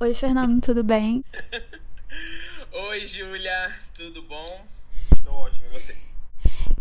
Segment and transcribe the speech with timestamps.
[0.00, 1.24] Oi, Fernando, tudo bem?
[2.70, 4.64] Oi, Júlia, tudo bom?
[5.24, 5.96] Tô ótimo, e você?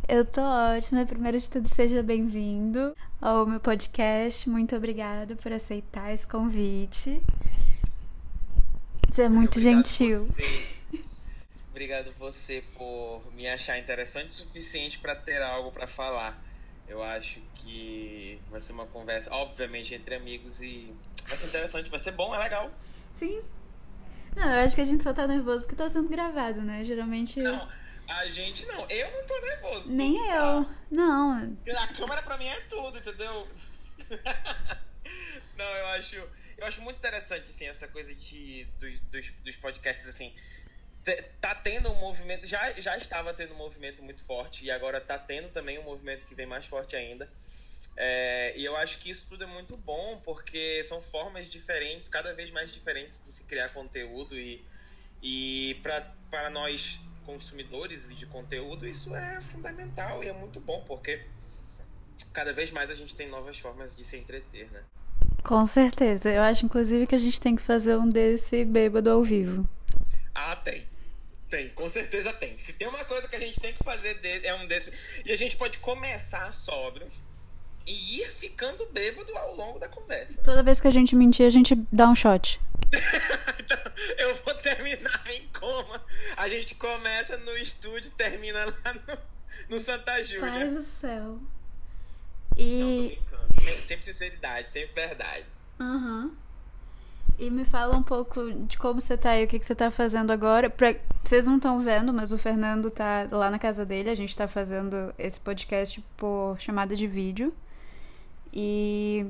[0.07, 1.03] Eu tô ótima.
[1.03, 4.47] Primeiro de tudo, seja bem-vindo ao meu podcast.
[4.47, 7.19] Muito obrigada por aceitar esse convite.
[9.09, 10.23] Você é muito Obrigado gentil.
[10.27, 10.67] Você.
[11.71, 16.39] Obrigado você por me achar interessante o suficiente para ter algo para falar.
[16.87, 20.93] Eu acho que vai ser uma conversa, obviamente, entre amigos e
[21.27, 22.71] vai ser interessante, vai ser bom, é legal.
[23.17, 23.41] Sim.
[24.35, 26.85] Não, eu acho que a gente só tá nervoso porque tá sendo gravado, né?
[26.85, 27.39] Geralmente.
[27.39, 27.67] Não,
[28.07, 29.93] a gente não, eu não tô nervoso.
[29.93, 30.63] Nem eu.
[30.63, 30.75] tá.
[30.91, 31.57] Não.
[31.75, 33.47] A câmera pra mim é tudo, entendeu?
[35.57, 38.65] Não, eu acho, eu acho muito interessante assim essa coisa de
[39.09, 40.31] dos, dos, podcasts assim.
[41.41, 45.17] Tá tendo um movimento, já, já estava tendo um movimento muito forte e agora tá
[45.17, 47.27] tendo também um movimento que vem mais forte ainda.
[47.95, 52.33] É, e eu acho que isso tudo é muito bom porque são formas diferentes, cada
[52.33, 54.63] vez mais diferentes de se criar conteúdo e,
[55.21, 61.25] e para nós consumidores de conteúdo isso é fundamental e é muito bom porque
[62.33, 64.83] cada vez mais a gente tem novas formas de se entreter, né?
[65.43, 66.29] Com certeza.
[66.29, 69.67] Eu acho, inclusive, que a gente tem que fazer um desse bêbado ao vivo.
[70.33, 70.85] Ah, tem.
[71.49, 72.57] Tem, com certeza tem.
[72.57, 74.93] Se tem uma coisa que a gente tem que fazer é um desses.
[75.25, 77.07] E a gente pode começar sóbrio
[77.87, 80.41] e ir ficando bêbado ao longo da conversa.
[80.43, 82.59] Toda vez que a gente mentir, a gente dá um shot.
[83.59, 83.77] Então,
[84.19, 86.01] eu vou terminar em coma.
[86.35, 89.17] A gente começa no estúdio, termina lá no,
[89.69, 90.67] no Santa Pai Júlia.
[90.67, 91.23] do céu.
[91.23, 91.41] Não,
[92.57, 93.19] E.
[93.21, 93.81] brincando.
[93.81, 95.61] Sempre sinceridade, sempre verdades.
[95.79, 96.31] Aham.
[97.39, 99.91] E me fala um pouco de como você tá aí, o que, que você tá
[99.91, 100.69] fazendo agora.
[100.69, 100.95] Pra...
[101.23, 104.09] Vocês não estão vendo, mas o Fernando tá lá na casa dele.
[104.09, 107.53] A gente tá fazendo esse podcast por chamada de vídeo.
[108.59, 109.23] E,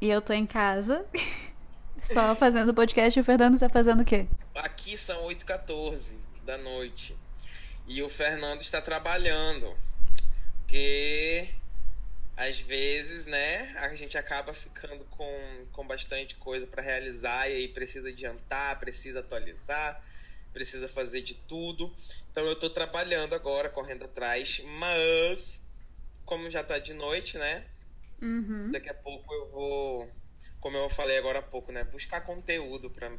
[0.00, 1.04] e eu tô em casa,
[2.02, 3.18] só fazendo podcast.
[3.18, 4.26] E o Fernando tá fazendo o quê?
[4.54, 6.14] Aqui são 8h14
[6.46, 7.14] da noite.
[7.86, 9.70] E o Fernando está trabalhando.
[10.60, 11.46] Porque
[12.34, 17.68] às vezes, né, a gente acaba ficando com, com bastante coisa para realizar e aí
[17.68, 20.02] precisa adiantar, precisa atualizar,
[20.54, 21.92] precisa fazer de tudo.
[22.32, 25.62] Então eu tô trabalhando agora, correndo atrás, mas
[26.24, 27.66] como já tá de noite, né?
[28.24, 28.70] Uhum.
[28.70, 30.08] Daqui a pouco eu vou,
[30.60, 33.12] como eu falei agora há pouco, né, buscar conteúdo para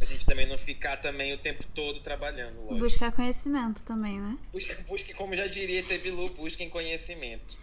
[0.00, 2.78] a gente também não ficar também o tempo todo trabalhando, lógico.
[2.78, 4.36] Buscar conhecimento também, né?
[4.52, 7.56] Busque, busque, como já diria Tebilu, busquem conhecimento.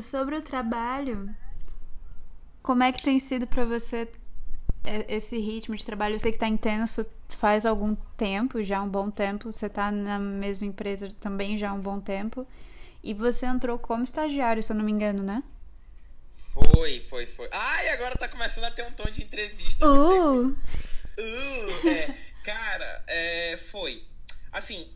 [0.00, 1.34] Sobre o trabalho,
[2.62, 4.08] como é que tem sido pra você
[4.84, 6.14] é, esse ritmo de trabalho?
[6.14, 9.50] Eu sei que tá intenso faz algum tempo, já um bom tempo.
[9.50, 12.46] Você tá na mesma empresa também já há um bom tempo.
[13.02, 15.42] E você entrou como estagiário, se eu não me engano, né?
[16.52, 17.48] Foi, foi, foi.
[17.50, 19.86] Ai, agora tá começando a ter um tom de entrevista.
[19.86, 20.48] Uh!
[20.48, 22.14] Uh, é,
[22.44, 24.04] cara, é, foi.
[24.50, 24.90] Assim,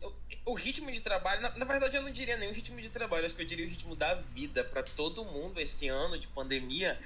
[0.45, 2.89] o, o ritmo de trabalho, na, na verdade eu não diria nem o ritmo de
[2.89, 6.27] trabalho, acho que eu diria o ritmo da vida pra todo mundo esse ano de
[6.27, 6.99] pandemia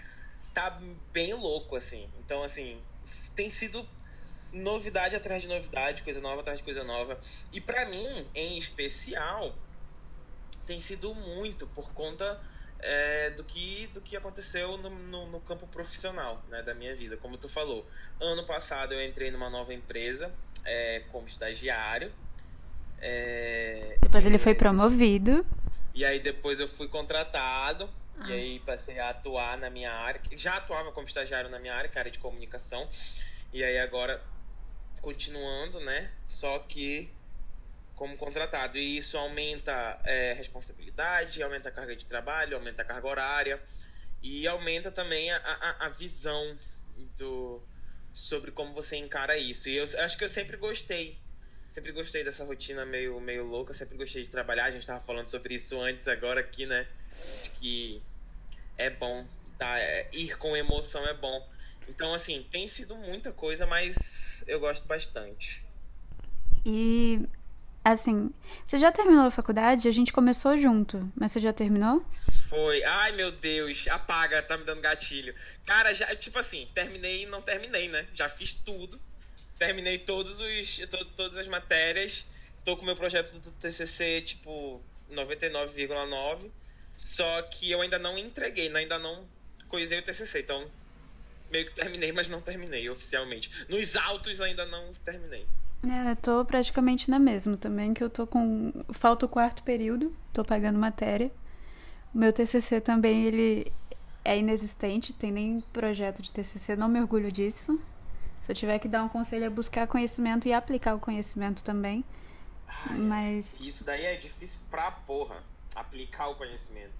[0.53, 0.77] tá
[1.11, 2.09] bem louco, assim.
[2.19, 2.81] Então, assim,
[3.35, 3.87] tem sido
[4.51, 7.17] novidade atrás de novidade, coisa nova atrás de coisa nova.
[7.53, 9.55] E pra mim, em especial,
[10.65, 12.39] tem sido muito por conta
[12.81, 17.17] é, do, que, do que aconteceu no, no, no campo profissional né, da minha vida.
[17.17, 17.87] Como tu falou,
[18.19, 20.31] ano passado eu entrei numa nova empresa
[20.65, 22.11] é, como estagiário.
[22.99, 25.45] É, Depois ele foi promovido.
[25.93, 27.89] e aí depois eu fui contratado.
[28.27, 30.21] E aí passei a atuar na minha área.
[30.35, 32.87] Já atuava como estagiário na minha área, que era de comunicação.
[33.51, 34.21] E aí agora
[35.01, 36.11] continuando, né?
[36.27, 37.09] Só que
[38.01, 38.79] como contratado.
[38.79, 43.61] E isso aumenta é, responsabilidade, aumenta a carga de trabalho, aumenta a carga horária
[44.23, 46.55] e aumenta também a, a, a visão
[47.15, 47.61] do
[48.11, 49.69] sobre como você encara isso.
[49.69, 51.15] E eu acho que eu sempre gostei.
[51.71, 54.65] Sempre gostei dessa rotina meio, meio louca, sempre gostei de trabalhar.
[54.65, 56.87] A gente estava falando sobre isso antes, agora aqui, né?
[57.59, 58.01] Que
[58.79, 59.27] é bom,
[59.59, 59.77] tá?
[59.77, 61.47] É, ir com emoção é bom.
[61.87, 65.63] Então, assim, tem sido muita coisa, mas eu gosto bastante.
[66.65, 67.27] E,
[67.83, 68.31] assim,
[68.65, 69.87] você já terminou a faculdade?
[69.87, 72.05] A gente começou junto, mas você já terminou?
[72.49, 72.83] Foi.
[72.83, 73.87] Ai, meu Deus.
[73.87, 75.33] Apaga, tá me dando gatilho.
[75.65, 78.07] Cara, já, tipo assim, terminei e não terminei, né?
[78.13, 78.99] Já fiz tudo.
[79.57, 82.25] Terminei todos os, to, todas as matérias.
[82.63, 84.81] Tô com meu projeto do TCC, tipo,
[85.11, 86.51] 99,9.
[86.97, 88.81] Só que eu ainda não entreguei, né?
[88.81, 89.27] ainda não
[89.67, 90.41] coisei o TCC.
[90.41, 90.69] Então,
[91.49, 93.49] meio que terminei, mas não terminei oficialmente.
[93.67, 95.45] Nos autos ainda não terminei.
[95.83, 98.71] É, eu tô praticamente na mesma também, que eu tô com...
[98.91, 101.31] Falta o quarto período, tô pagando matéria.
[102.13, 103.71] O meu TCC também, ele
[104.23, 107.79] é inexistente, tem nem projeto de TCC, não me orgulho disso.
[108.43, 112.03] Se eu tiver que dar um conselho é buscar conhecimento e aplicar o conhecimento também.
[112.67, 113.55] Ai, Mas.
[113.59, 115.43] Isso daí é difícil pra porra.
[115.75, 116.91] Aplicar o conhecimento.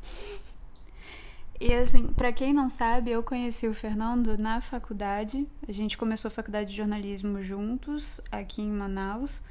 [1.60, 5.48] E assim, para quem não sabe, eu conheci o Fernando na faculdade.
[5.68, 9.42] A gente começou a faculdade de jornalismo juntos aqui em Manaus.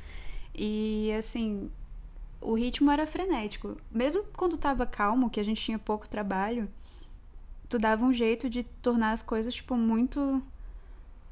[0.54, 1.70] E assim,
[2.40, 3.76] o ritmo era frenético.
[3.90, 6.68] Mesmo quando tava calmo, que a gente tinha pouco trabalho,
[7.68, 10.42] tu dava um jeito de tornar as coisas tipo muito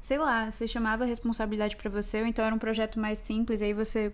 [0.01, 3.61] sei lá, você chamava a responsabilidade para você, ou então era um projeto mais simples,
[3.61, 4.11] aí você,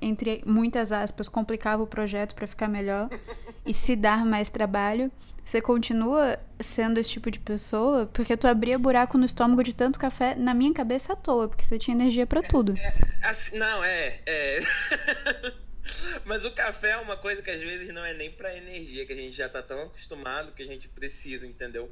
[0.00, 3.08] entre muitas aspas, complicava o projeto para ficar melhor
[3.66, 5.10] e se dar mais trabalho.
[5.44, 9.98] Você continua sendo esse tipo de pessoa porque tu abria buraco no estômago de tanto
[9.98, 12.76] café na minha cabeça à toa, porque você tinha energia para tudo.
[12.76, 12.86] É,
[13.22, 14.20] é, assim, não, é.
[14.26, 14.60] é...
[16.24, 19.12] Mas o café é uma coisa que às vezes não é nem para energia, que
[19.12, 21.88] a gente já tá tão acostumado que a gente precisa, entendeu?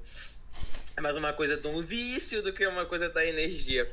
[0.96, 3.88] é mais uma coisa de um vício do que uma coisa da energia.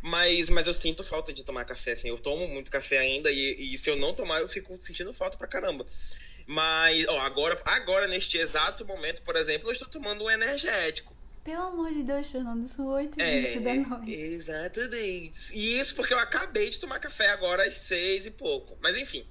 [0.00, 2.08] Mas, mas eu sinto falta de tomar café, assim.
[2.08, 5.36] Eu tomo muito café ainda e, e se eu não tomar, eu fico sentindo falta
[5.36, 5.84] pra caramba.
[6.48, 11.14] Mas, ó, agora, agora, neste exato momento, por exemplo, eu estou tomando um energético.
[11.44, 14.10] Pelo amor de Deus, Fernando, são 8 e 20 é, da noite.
[14.10, 15.54] Exatamente.
[15.54, 18.76] E isso porque eu acabei de tomar café agora às 6 e pouco.
[18.80, 19.24] Mas enfim.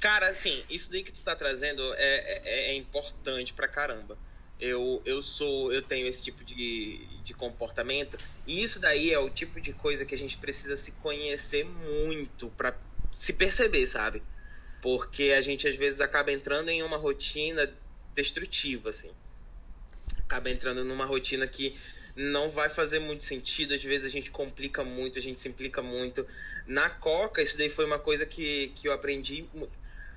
[0.00, 4.18] Cara, assim, isso daí que tu tá trazendo é, é, é importante pra caramba
[4.60, 9.28] eu, eu sou eu tenho esse tipo de, de comportamento e isso daí é o
[9.28, 12.74] tipo de coisa que a gente precisa se conhecer muito para
[13.12, 14.22] se perceber sabe
[14.84, 17.72] porque a gente às vezes acaba entrando em uma rotina
[18.14, 19.10] destrutiva assim
[20.18, 21.74] acaba entrando numa rotina que
[22.14, 25.80] não vai fazer muito sentido às vezes a gente complica muito a gente se implica
[25.80, 26.26] muito
[26.66, 29.48] na coca isso daí foi uma coisa que, que eu aprendi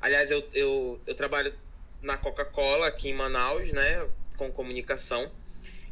[0.01, 1.53] aliás eu, eu, eu trabalho
[2.01, 4.05] na Coca-Cola aqui em Manaus né
[4.37, 5.29] com comunicação.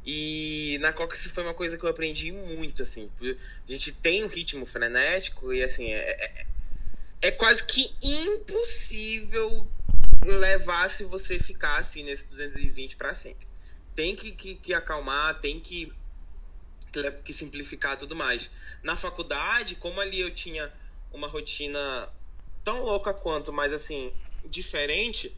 [0.05, 3.11] E na Coca isso foi uma coisa que eu aprendi muito, assim.
[3.67, 6.45] A gente tem um ritmo frenético e, assim, é, é,
[7.21, 9.67] é quase que impossível
[10.23, 13.47] levar se você ficar, assim, nesse 220 para sempre.
[13.95, 15.91] Tem que, que, que, acalmar, tem que,
[17.23, 18.49] que simplificar tudo mais.
[18.83, 20.71] Na faculdade, como ali eu tinha
[21.11, 22.09] uma rotina
[22.63, 24.11] tão louca quanto, mas, assim,
[24.45, 25.35] diferente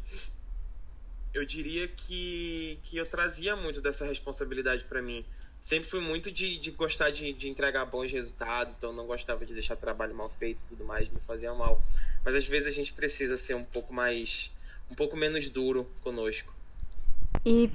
[1.34, 5.26] eu diria que, que eu trazia muito dessa responsabilidade para mim.
[5.68, 9.54] Sempre fui muito de, de gostar de, de entregar bons resultados, então não gostava de
[9.54, 11.82] deixar trabalho mal feito e tudo mais, me fazia mal.
[12.24, 14.50] Mas às vezes a gente precisa ser um pouco mais.
[14.90, 16.56] um pouco menos duro conosco.
[17.46, 17.70] E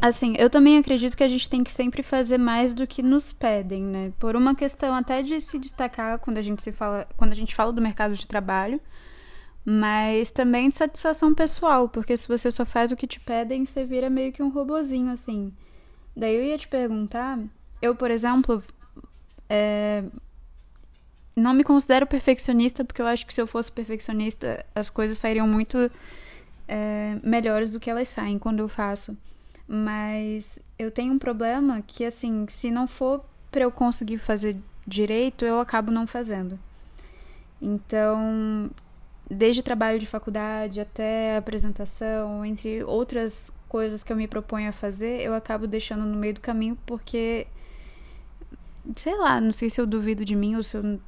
[0.00, 3.34] Assim, eu também acredito que a gente tem que sempre fazer mais do que nos
[3.34, 4.12] pedem, né?
[4.18, 7.54] Por uma questão até de se destacar quando a gente se fala, quando a gente
[7.54, 8.80] fala do mercado de trabalho,
[9.62, 13.84] mas também de satisfação pessoal, porque se você só faz o que te pedem, você
[13.84, 15.52] vira meio que um robozinho, assim.
[16.16, 17.38] Daí eu ia te perguntar,
[17.80, 18.62] eu, por exemplo,
[19.48, 20.04] é,
[21.34, 25.46] não me considero perfeccionista, porque eu acho que se eu fosse perfeccionista, as coisas sairiam
[25.46, 25.90] muito
[26.68, 29.16] é, melhores do que elas saem quando eu faço.
[29.66, 34.56] Mas eu tenho um problema que, assim, se não for para eu conseguir fazer
[34.86, 36.58] direito, eu acabo não fazendo.
[37.62, 38.70] Então,
[39.30, 45.22] desde trabalho de faculdade até apresentação, entre outras coisas que eu me proponho a fazer,
[45.22, 47.46] eu acabo deixando no meio do caminho porque
[48.96, 51.00] sei lá, não sei se eu duvido de mim ou se eu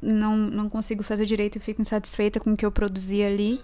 [0.00, 3.60] não, não consigo fazer direito e fico insatisfeita com o que eu produzi ali.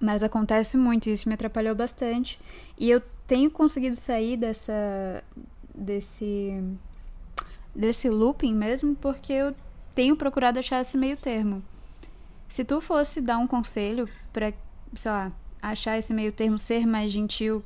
[0.00, 2.40] Mas acontece muito, e isso me atrapalhou bastante.
[2.78, 5.22] E eu tenho conseguido sair dessa
[5.72, 6.62] desse
[7.74, 9.54] desse looping mesmo porque eu
[9.94, 11.62] tenho procurado achar esse meio termo.
[12.48, 14.52] Se tu fosse dar um conselho para,
[14.94, 17.62] sei lá, achar esse meio termo, ser mais gentil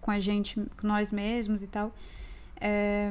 [0.00, 1.92] com a gente, com nós mesmos e tal,
[2.60, 3.10] é,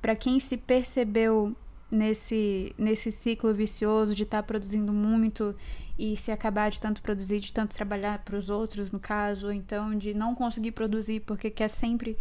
[0.00, 1.54] para quem se percebeu
[1.90, 5.54] nesse, nesse ciclo vicioso de estar tá produzindo muito
[5.98, 9.52] e se acabar de tanto produzir, de tanto trabalhar para os outros, no caso, ou
[9.52, 12.16] então de não conseguir produzir porque quer sempre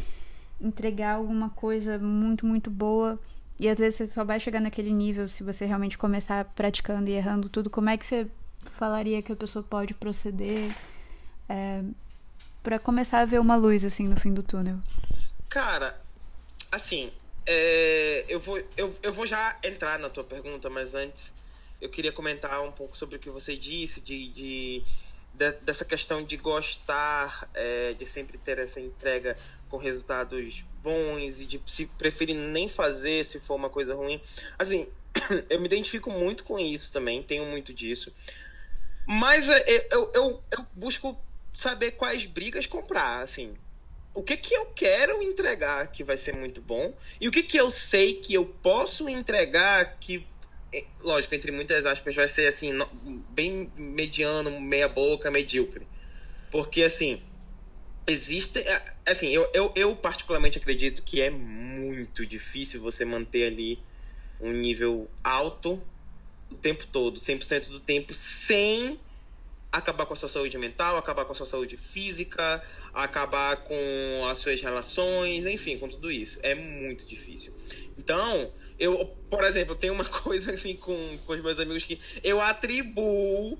[0.59, 3.19] entregar alguma coisa muito, muito boa
[3.59, 7.13] e às vezes você só vai chegar naquele nível se você realmente começar praticando e
[7.13, 7.69] errando tudo.
[7.69, 8.27] Como é que você
[8.65, 10.71] falaria que a pessoa pode proceder
[11.49, 11.81] é,
[12.61, 14.79] para começar a ver uma luz assim no fim do túnel?
[15.49, 15.99] Cara,
[16.71, 17.11] assim,
[17.45, 21.33] é, eu, vou, eu, eu vou já entrar na tua pergunta, mas antes
[21.81, 24.83] eu queria comentar um pouco sobre o que você disse, de, de, de
[25.61, 29.37] dessa questão de gostar, é, de sempre ter essa entrega
[29.69, 34.19] com resultados bons e de se preferir nem fazer se for uma coisa ruim.
[34.57, 34.91] Assim,
[35.49, 38.11] eu me identifico muito com isso também, tenho muito disso.
[39.05, 41.17] Mas é, eu, eu, eu busco
[41.57, 43.55] saber quais brigas comprar, assim.
[44.13, 47.57] o que que eu quero entregar que vai ser muito bom e o que que
[47.57, 50.25] eu sei que eu posso entregar que
[50.71, 52.71] é, lógico entre muitas aspas vai ser assim
[53.29, 55.87] bem mediano meia boca medíocre
[56.51, 57.21] porque assim
[58.07, 63.79] existe é, assim eu, eu, eu particularmente acredito que é muito difícil você manter ali
[64.41, 65.79] um nível alto
[66.51, 68.99] o tempo todo 100% do tempo sem
[69.71, 74.39] acabar com a sua saúde mental acabar com a sua saúde física acabar com as
[74.39, 76.39] suas relações, enfim, com tudo isso.
[76.41, 77.53] É muito difícil.
[77.97, 82.41] Então, eu, por exemplo, tenho uma coisa assim com, com os meus amigos que eu
[82.41, 83.57] atribuo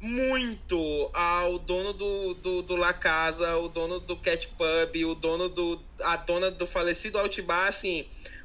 [0.00, 5.48] muito ao dono do, do, do La Casa, o dono do Cat Pub, o dono
[5.48, 5.80] do.
[6.00, 8.04] a dona do falecido Altibar, assim.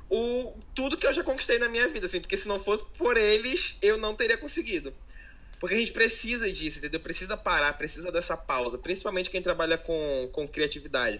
[0.10, 3.18] O, tudo que eu já conquistei na minha vida, assim, porque se não fosse por
[3.18, 4.94] eles, eu não teria conseguido.
[5.60, 7.00] Porque a gente precisa disso, entendeu?
[7.00, 8.78] Precisa parar, precisa dessa pausa.
[8.78, 11.20] Principalmente quem trabalha com, com criatividade.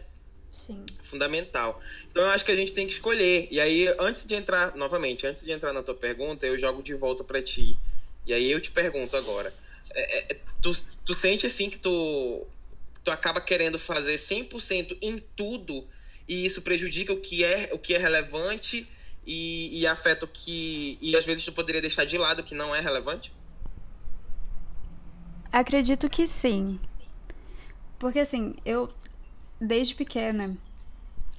[0.52, 0.86] Sim.
[1.04, 1.82] Fundamental.
[2.10, 3.48] Então eu acho que a gente tem que escolher.
[3.52, 6.94] E aí, antes de entrar, novamente, antes de entrar na tua pergunta, eu jogo de
[6.94, 7.78] volta para ti.
[8.26, 9.54] E aí eu te pergunto agora.
[9.94, 10.72] É, é, tu,
[11.06, 12.46] tu sente assim que tu,
[13.04, 15.88] tu acaba querendo fazer 100% em tudo
[16.28, 18.88] e isso prejudica o que é, o que é relevante
[19.26, 20.98] e, e afeta o que.
[21.02, 23.32] E às vezes tu poderia deixar de lado o que não é relevante?
[25.52, 26.80] Acredito que sim.
[28.00, 28.90] Porque assim, eu
[29.60, 30.56] desde pequena,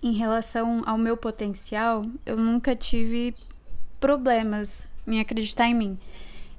[0.03, 3.35] em relação ao meu potencial, eu nunca tive
[4.01, 5.99] problemas em acreditar em mim.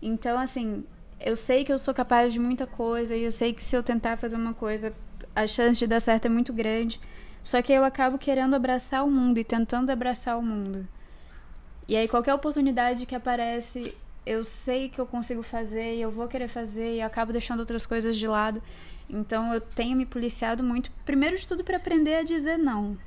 [0.02, 0.84] Então, assim,
[1.20, 3.84] eu sei que eu sou capaz de muita coisa e eu sei que se eu
[3.84, 4.94] tentar fazer uma coisa,
[5.36, 7.00] a chance de dar certo é muito grande.
[7.44, 10.88] Só que eu acabo querendo abraçar o mundo e tentando abraçar o mundo.
[11.88, 16.28] E aí qualquer oportunidade que aparece, eu sei que eu consigo fazer e eu vou
[16.28, 18.62] querer fazer e acabo deixando outras coisas de lado.
[19.10, 22.98] Então eu tenho me policiado muito, primeiro de tudo, para aprender a dizer não.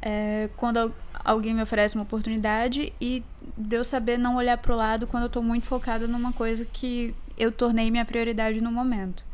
[0.00, 0.92] É, quando
[1.24, 3.22] alguém me oferece uma oportunidade e
[3.56, 6.64] de eu saber não olhar para o lado quando eu estou muito focada numa coisa
[6.64, 9.24] que eu tornei minha prioridade no momento.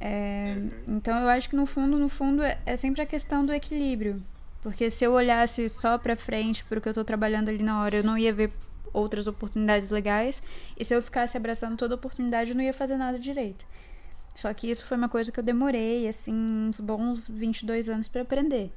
[0.00, 0.56] É,
[0.86, 4.22] então eu acho que no fundo, no fundo, é, é sempre a questão do equilíbrio.
[4.62, 7.80] Porque se eu olhasse só para frente, para o que eu estou trabalhando ali na
[7.82, 8.52] hora, eu não ia ver
[8.92, 10.42] outras oportunidades legais.
[10.78, 13.64] E se eu ficasse abraçando toda oportunidade, eu não ia fazer nada direito.
[14.34, 18.22] Só que isso foi uma coisa que eu demorei, assim, uns bons 22 anos para
[18.22, 18.70] aprender.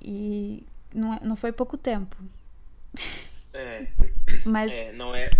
[0.00, 2.16] E não, é, não foi pouco tempo.
[3.52, 3.88] É.
[4.46, 4.70] Mas.
[4.70, 5.30] É, não é.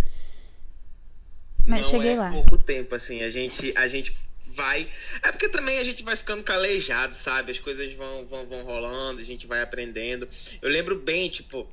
[1.67, 2.33] Mas não cheguei é lá.
[2.33, 3.23] pouco tempo, assim.
[3.23, 4.17] A gente, a gente
[4.49, 4.89] vai.
[5.23, 7.53] É porque também a gente vai ficando calejado, sabe?
[7.53, 10.27] As coisas vão, vão, vão rolando, a gente vai aprendendo.
[10.61, 11.69] Eu lembro bem, tipo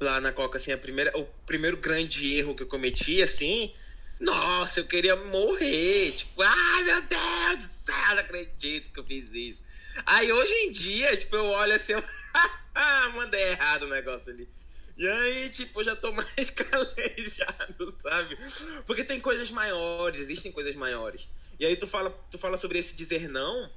[0.00, 3.72] lá na Coca, assim, a primeira, o primeiro grande erro que eu cometi, assim,
[4.20, 6.12] nossa, eu queria morrer.
[6.12, 9.64] Tipo, ai meu Deus do céu, não acredito que eu fiz isso.
[10.04, 12.04] Aí hoje em dia, tipo, eu olho assim, eu...
[13.14, 14.48] mandei errado o negócio ali.
[14.96, 18.36] E aí, tipo, eu já tô mais calejado, sabe?
[18.86, 21.28] Porque tem coisas maiores, existem coisas maiores.
[21.58, 23.70] E aí tu fala, tu fala sobre esse dizer não.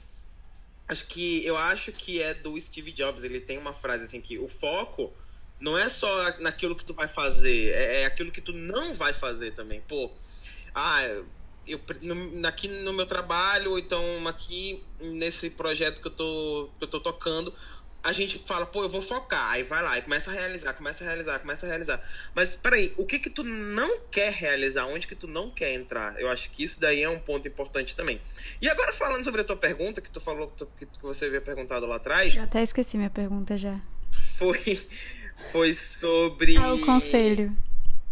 [0.88, 3.24] Acho que eu acho que é do Steve Jobs.
[3.24, 5.14] Ele tem uma frase assim que o foco
[5.62, 9.14] não é só naquilo que tu vai fazer, é, é aquilo que tu não vai
[9.14, 9.82] fazer também.
[9.88, 10.12] Pô,
[10.74, 11.04] ah,
[11.68, 16.84] eu, no, aqui no meu trabalho, ou então aqui nesse projeto que eu tô, que
[16.84, 17.54] eu tô tocando,
[18.04, 21.04] a gente fala, pô, eu vou focar, aí vai lá, e começa a realizar, começa
[21.04, 22.02] a realizar, começa a realizar.
[22.34, 24.88] Mas peraí, o que que tu não quer realizar?
[24.88, 26.20] Onde que tu não quer entrar?
[26.20, 28.20] Eu acho que isso daí é um ponto importante também.
[28.60, 31.42] E agora falando sobre a tua pergunta, que tu falou que, tu, que você havia
[31.42, 32.34] perguntado lá atrás.
[32.34, 33.80] Já até esqueci minha pergunta já.
[34.38, 34.58] Foi
[35.52, 36.58] foi sobre.
[36.58, 37.56] Ah, o conselho.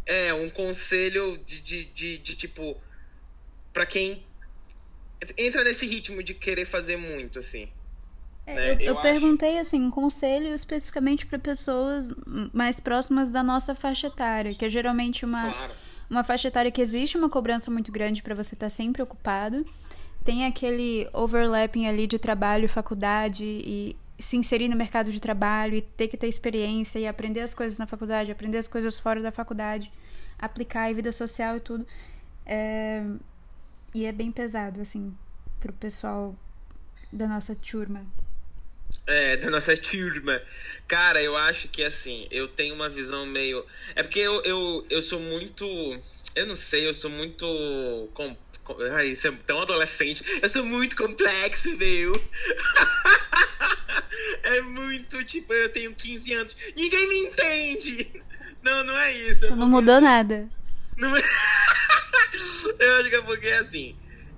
[0.06, 2.76] É, um conselho de, de, de, de tipo.
[3.74, 4.24] para quem
[5.38, 7.70] entra nesse ritmo de querer fazer muito, assim.
[8.46, 8.72] É, né?
[8.72, 12.14] Eu, eu, eu perguntei assim, um conselho especificamente para pessoas
[12.54, 15.74] mais próximas da nossa faixa etária, que é geralmente uma, claro.
[16.10, 19.66] uma faixa etária que existe uma cobrança muito grande para você estar tá sempre ocupado.
[20.24, 25.82] Tem aquele overlapping ali de trabalho, faculdade e se inserir no mercado de trabalho e
[25.82, 29.32] ter que ter experiência e aprender as coisas na faculdade, aprender as coisas fora da
[29.32, 29.92] faculdade,
[30.38, 31.88] aplicar em vida social e tudo.
[32.46, 33.04] É...
[33.94, 35.16] E é bem pesado, assim,
[35.60, 36.36] pro pessoal
[37.12, 38.06] da nossa turma.
[39.08, 40.42] É, da nossa turma.
[40.88, 43.66] Cara, eu acho que assim, eu tenho uma visão meio.
[43.96, 45.66] É porque eu, eu, eu sou muito.
[46.36, 47.46] Eu não sei, eu sou muito.
[48.14, 48.36] Com...
[48.94, 50.24] Ai, isso é tão adolescente.
[50.42, 52.12] Eu sou muito complexo, meu.
[54.44, 56.58] É muito, tipo, eu tenho 15 anos.
[56.76, 58.24] Ninguém me entende!
[58.62, 59.48] Não, não é isso.
[59.48, 60.50] Tu não mudou nada.
[60.98, 61.22] Não é...
[62.80, 63.96] eu acho que é porque, assim,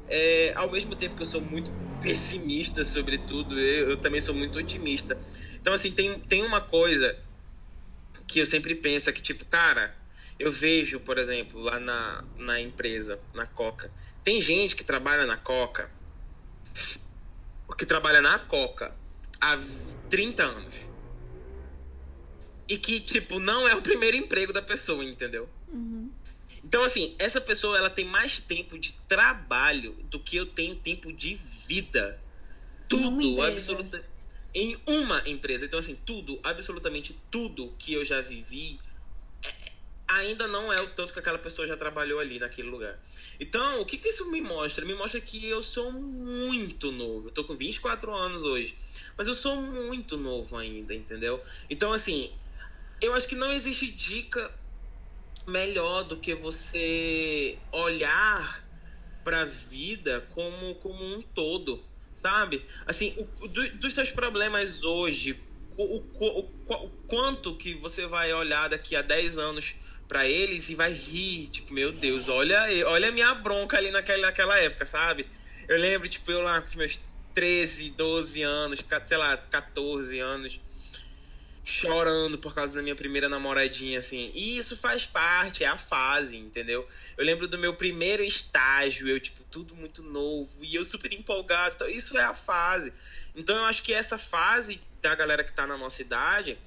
[0.07, 4.35] é, ao mesmo tempo que eu sou muito pessimista sobre tudo, eu, eu também sou
[4.35, 5.17] muito otimista.
[5.59, 7.17] Então, assim, tem, tem uma coisa
[8.27, 9.95] que eu sempre penso é que, tipo, cara,
[10.39, 13.91] eu vejo, por exemplo, lá na, na empresa, na Coca,
[14.23, 15.89] tem gente que trabalha na Coca,
[17.77, 18.93] que trabalha na Coca
[19.41, 19.59] há
[20.09, 20.75] 30 anos.
[22.69, 25.49] E que, tipo, não é o primeiro emprego da pessoa, entendeu?
[25.67, 26.09] Uhum.
[26.63, 31.11] Então, assim, essa pessoa ela tem mais tempo de trabalho do que eu tenho tempo
[31.11, 31.35] de
[31.67, 32.21] vida.
[32.87, 34.09] Tudo, absolutamente.
[34.53, 35.65] Em uma empresa.
[35.65, 38.77] Então, assim, tudo, absolutamente tudo que eu já vivi
[40.11, 42.99] ainda não é o tanto que aquela pessoa já trabalhou ali naquele lugar.
[43.39, 44.85] Então, o que, que isso me mostra?
[44.85, 47.27] Me mostra que eu sou muito novo.
[47.27, 48.75] Eu tô com 24 anos hoje.
[49.17, 51.41] Mas eu sou muito novo ainda, entendeu?
[51.69, 52.31] Então, assim,
[52.99, 54.51] eu acho que não existe dica
[55.47, 58.63] melhor do que você olhar
[59.23, 61.81] para a vida como, como um todo,
[62.13, 62.65] sabe?
[62.85, 65.41] Assim, o, do, dos seus problemas hoje,
[65.77, 69.75] o, o, o, quanto que você vai olhar daqui a 10 anos
[70.11, 74.23] para eles e vai rir, tipo, meu Deus, olha, olha a minha bronca ali naquela,
[74.23, 75.25] naquela época, sabe?
[75.69, 76.99] Eu lembro, tipo, eu lá com meus
[77.33, 80.59] 13, 12 anos, sei lá, 14 anos,
[81.63, 84.33] chorando por causa da minha primeira namoradinha, assim.
[84.35, 86.85] E isso faz parte, é a fase, entendeu?
[87.17, 91.75] Eu lembro do meu primeiro estágio, eu, tipo, tudo muito novo, e eu super empolgado.
[91.75, 92.91] Então, isso é a fase.
[93.33, 96.57] Então, eu acho que essa fase da galera que tá na nossa idade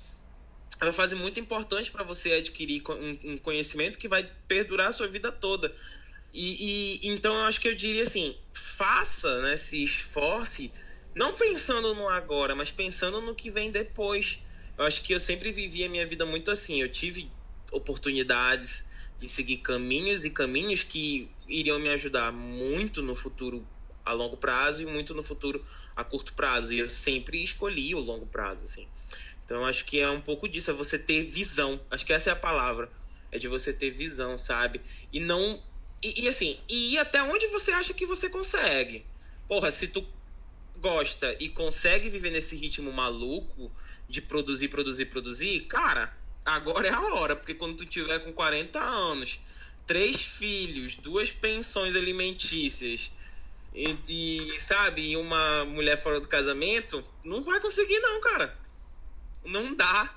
[0.80, 2.82] é uma fase muito importante para você adquirir
[3.24, 5.72] um conhecimento que vai perdurar a sua vida toda.
[6.32, 10.72] E, e, então eu acho que eu diria assim, faça, né, se esforce,
[11.14, 14.40] não pensando no agora, mas pensando no que vem depois.
[14.76, 16.82] Eu acho que eu sempre vivi a minha vida muito assim.
[16.82, 17.30] Eu tive
[17.70, 18.88] oportunidades
[19.20, 23.64] de seguir caminhos e caminhos que iriam me ajudar muito no futuro
[24.04, 25.64] a longo prazo e muito no futuro
[25.94, 26.72] a curto prazo.
[26.72, 28.88] E eu sempre escolhi o longo prazo, assim.
[29.44, 31.80] Então acho que é um pouco disso, é você ter visão.
[31.90, 32.90] Acho que essa é a palavra.
[33.30, 34.80] É de você ter visão, sabe?
[35.12, 35.62] E não.
[36.02, 39.04] E, e assim, e ir até onde você acha que você consegue.
[39.48, 40.06] Porra, se tu
[40.78, 43.70] gosta e consegue viver nesse ritmo maluco,
[44.08, 46.14] de produzir, produzir, produzir, cara,
[46.44, 49.40] agora é a hora, porque quando tu tiver com 40 anos,
[49.86, 53.10] três filhos, duas pensões alimentícias
[53.74, 58.56] e, e sabe, uma mulher fora do casamento, não vai conseguir não, cara.
[59.44, 60.14] Não dá.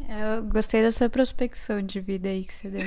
[0.00, 2.80] Eu gostei dessa prospecção de vida aí que você deu.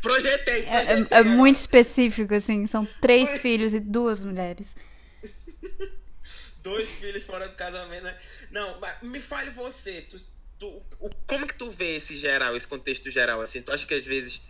[0.00, 0.64] projetei, projetei.
[0.66, 2.66] É, é, é muito específico, assim.
[2.66, 4.74] São três filhos e duas mulheres
[6.64, 8.02] dois filhos fora do casamento.
[8.02, 8.18] Né?
[8.50, 10.16] Não, me fale você, tu,
[10.58, 10.82] tu,
[11.26, 13.62] como que tu vê esse geral, esse contexto geral, assim?
[13.62, 14.40] Tu acha que às vezes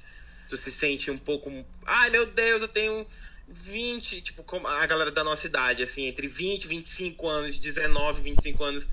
[0.48, 1.50] tu se sente um pouco.
[1.84, 3.06] Ai meu Deus, eu tenho
[3.48, 8.64] 20, tipo, a galera da nossa idade, assim, entre 20 e 25 anos, 19, 25
[8.64, 8.88] anos.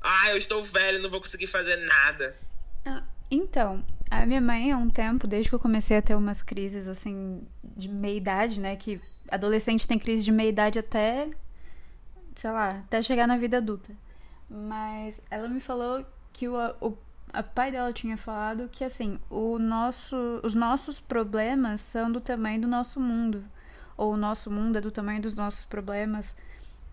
[0.00, 2.36] Ah, eu estou velho, não vou conseguir fazer nada.
[2.84, 6.42] Ah, então, a minha mãe, há um tempo, desde que eu comecei a ter umas
[6.42, 7.42] crises, assim,
[7.76, 8.76] de meia idade, né?
[8.76, 11.28] Que adolescente tem crise de meia idade até
[12.36, 13.92] sei lá, até chegar na vida adulta.
[14.48, 16.96] Mas ela me falou que o, o
[17.32, 22.60] a pai dela tinha falado que assim, o nosso, os nossos problemas são do tamanho
[22.60, 23.44] do nosso mundo,
[23.96, 26.34] ou o nosso mundo é do tamanho dos nossos problemas.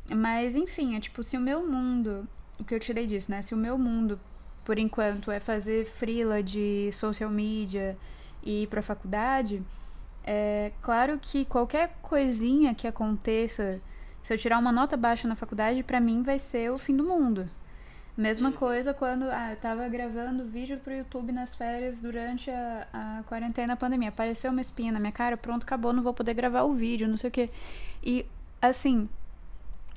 [0.10, 2.28] Mas enfim, é tipo, se o meu mundo,
[2.60, 3.42] o que eu tirei disso, né?
[3.42, 4.20] Se o meu mundo,
[4.66, 7.98] por enquanto, é fazer frila de social media
[8.44, 9.64] e ir pra faculdade,
[10.24, 13.82] é claro que qualquer coisinha que aconteça
[14.24, 17.04] se eu tirar uma nota baixa na faculdade, para mim vai ser o fim do
[17.04, 17.50] mundo.
[18.16, 23.24] Mesma coisa quando ah, eu tava gravando vídeo pro YouTube nas férias durante a, a
[23.24, 24.10] quarentena, a pandemia.
[24.10, 27.18] Apareceu uma espinha na minha cara, pronto, acabou, não vou poder gravar o vídeo, não
[27.18, 27.50] sei o quê.
[28.04, 28.24] E,
[28.62, 29.10] assim,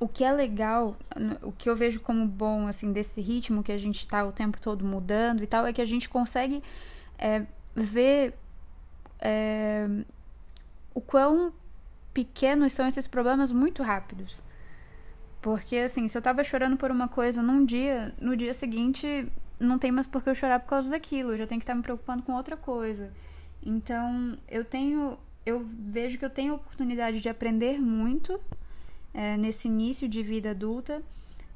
[0.01, 0.97] o que é legal,
[1.43, 4.59] o que eu vejo como bom, assim, desse ritmo que a gente tá o tempo
[4.59, 6.63] todo mudando e tal, é que a gente consegue
[7.19, 8.35] é, ver
[9.21, 9.87] é,
[10.95, 11.53] o quão
[12.15, 14.39] pequenos são esses problemas muito rápidos.
[15.47, 19.29] Porque, assim, se eu tava chorando por uma coisa num dia, no dia seguinte
[19.61, 21.31] não tem mais por que eu chorar por causa daquilo.
[21.31, 23.13] Eu já tenho que estar me preocupando com outra coisa.
[23.63, 25.17] Então, eu tenho.
[25.47, 28.41] Eu vejo que eu tenho a oportunidade de aprender muito
[29.15, 31.01] é, nesse início de vida adulta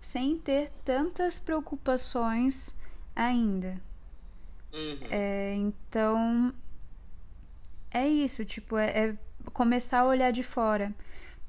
[0.01, 2.77] sem ter tantas preocupações
[3.17, 3.77] ainda.
[4.73, 4.99] Uhum.
[5.11, 6.55] É, então,
[7.91, 9.17] é isso, tipo, é, é
[9.53, 10.95] começar a olhar de fora.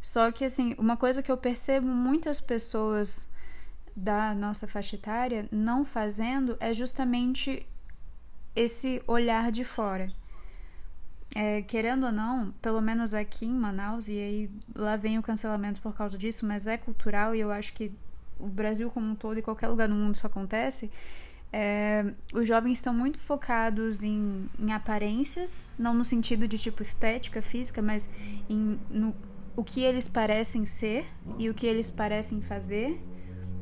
[0.01, 3.27] Só que, assim, uma coisa que eu percebo muitas pessoas
[3.95, 7.67] da nossa faixa etária não fazendo é justamente
[8.55, 10.11] esse olhar de fora.
[11.33, 15.79] é, querendo ou não, pelo menos aqui em Manaus, e aí lá vem o cancelamento
[15.81, 17.91] por causa disso, mas é cultural e eu acho que
[18.37, 20.91] o Brasil como um todo e qualquer lugar no mundo isso acontece.
[21.53, 27.41] É, os jovens estão muito focados em, em, aparências, não no sentido de tipo estética,
[27.41, 28.09] física, mas
[28.49, 29.15] em no,
[29.55, 31.05] o que eles parecem ser
[31.37, 33.01] e o que eles parecem fazer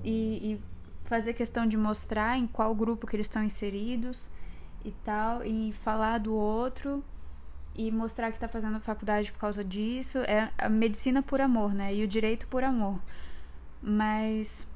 [0.04, 0.62] e, e
[1.04, 4.26] fazer questão de mostrar em qual grupo que eles estão inseridos
[4.86, 7.04] e tal, e falar do outro
[7.76, 10.20] e mostrar que está fazendo faculdade por causa disso.
[10.20, 11.94] É a medicina por amor, né?
[11.96, 13.00] E o direito por amor.
[13.82, 14.68] Mas.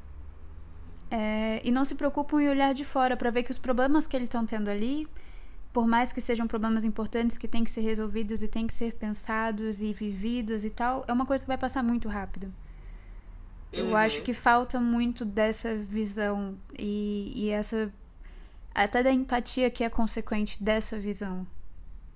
[1.11, 4.15] É, e não se preocupam em olhar de fora para ver que os problemas que
[4.15, 5.07] eles estão tendo ali,
[5.73, 8.93] por mais que sejam problemas importantes que têm que ser resolvidos e têm que ser
[8.93, 12.53] pensados e vividos e tal, é uma coisa que vai passar muito rápido.
[13.71, 13.95] Eu uhum.
[13.95, 17.91] acho que falta muito dessa visão e, e essa.
[18.73, 21.45] Até da empatia que é consequente dessa visão.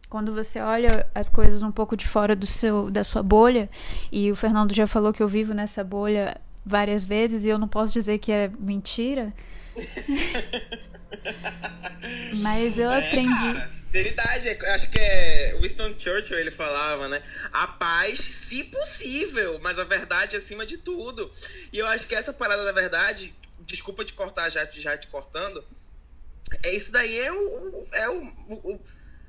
[0.08, 3.70] Quando você olha as coisas um pouco de fora do seu, da sua bolha,
[4.12, 7.68] e o Fernando já falou que eu vivo nessa bolha várias vezes e eu não
[7.68, 9.34] posso dizer que é mentira.
[12.42, 13.54] Mas eu é, aprendi.
[13.54, 17.22] Cara, seriedade, acho que é Winston Churchill ele falava, né?
[17.52, 21.30] A paz, se possível, mas a verdade acima de tudo.
[21.72, 25.64] E eu acho que essa parada da verdade, desculpa te cortar já, já te cortando,
[26.64, 28.80] é isso daí é o, é o, o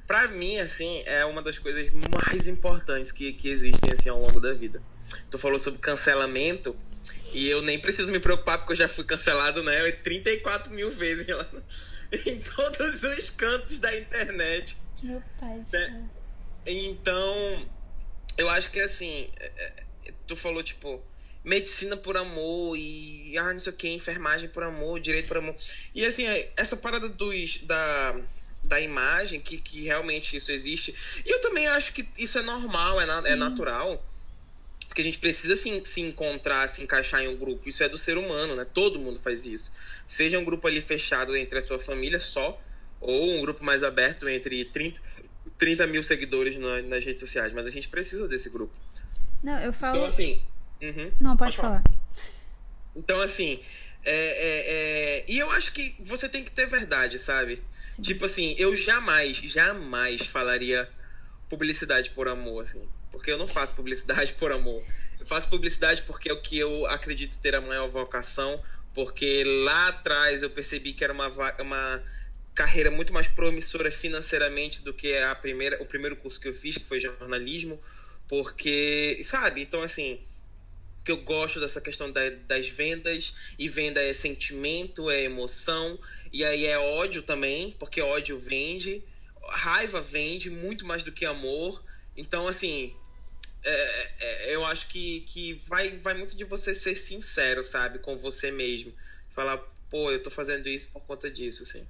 [0.08, 4.40] para mim, assim, é uma das coisas mais importantes que, que existem, assim, ao longo
[4.40, 4.82] da vida.
[5.30, 6.74] Tu falou sobre cancelamento,
[7.32, 11.26] e eu nem preciso me preocupar, porque eu já fui cancelado, né, 34 mil vezes
[11.28, 11.48] lá,
[12.26, 14.76] em todos os cantos da internet.
[15.02, 15.64] Meu pai.
[15.72, 16.08] Né?
[16.66, 17.68] Então,
[18.36, 19.46] eu acho que, assim, é,
[20.06, 21.02] é, tu falou, tipo,
[21.44, 25.54] medicina por amor e, ah, não sei o que, enfermagem por amor, direito por amor.
[25.94, 26.24] E, assim,
[26.56, 28.14] essa parada dos, da
[28.64, 30.94] da imagem, que, que realmente isso existe.
[31.24, 34.04] E eu também acho que isso é normal, é, na, é natural.
[34.98, 37.68] Porque a gente precisa se, se encontrar, se encaixar em um grupo.
[37.68, 38.64] Isso é do ser humano, né?
[38.64, 39.70] Todo mundo faz isso.
[40.08, 42.60] Seja um grupo ali fechado entre a sua família só,
[43.00, 45.00] ou um grupo mais aberto entre 30,
[45.56, 47.52] 30 mil seguidores na, nas redes sociais.
[47.52, 48.74] Mas a gente precisa desse grupo.
[49.40, 49.98] Não, eu falo.
[49.98, 50.42] Então, assim.
[50.82, 51.82] Uhum, Não, pode, pode falar.
[51.84, 51.98] falar.
[52.96, 53.62] Então, assim.
[54.04, 55.24] É, é, é...
[55.28, 57.62] E eu acho que você tem que ter verdade, sabe?
[58.02, 60.88] Tipo assim, eu jamais, jamais falaria
[61.48, 62.82] publicidade por amor, assim.
[63.18, 64.80] Porque eu não faço publicidade por amor.
[65.18, 68.62] Eu faço publicidade porque é o que eu acredito ter a maior vocação.
[68.94, 71.26] Porque lá atrás eu percebi que era uma,
[71.60, 72.04] uma
[72.54, 76.78] carreira muito mais promissora financeiramente do que a primeira, o primeiro curso que eu fiz,
[76.78, 77.82] que foi jornalismo.
[78.28, 79.62] Porque, sabe?
[79.62, 80.20] Então, assim,
[81.04, 83.34] que eu gosto dessa questão da, das vendas.
[83.58, 85.98] E venda é sentimento, é emoção.
[86.32, 89.02] E aí é ódio também, porque ódio vende,
[89.48, 91.82] raiva vende muito mais do que amor.
[92.16, 92.92] Então, assim,
[93.64, 98.16] é, é, eu acho que, que vai, vai muito de você ser sincero, sabe, com
[98.16, 98.92] você mesmo.
[99.30, 99.58] Falar,
[99.90, 101.86] pô, eu tô fazendo isso por conta disso, assim.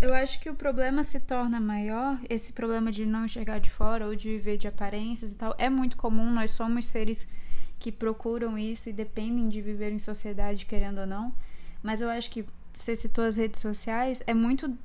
[0.00, 4.06] Eu acho que o problema se torna maior, esse problema de não enxergar de fora
[4.06, 7.26] ou de viver de aparências e tal, é muito comum, nós somos seres
[7.80, 11.34] que procuram isso e dependem de viver em sociedade, querendo ou não.
[11.82, 14.76] Mas eu acho que você citou as redes sociais, é muito.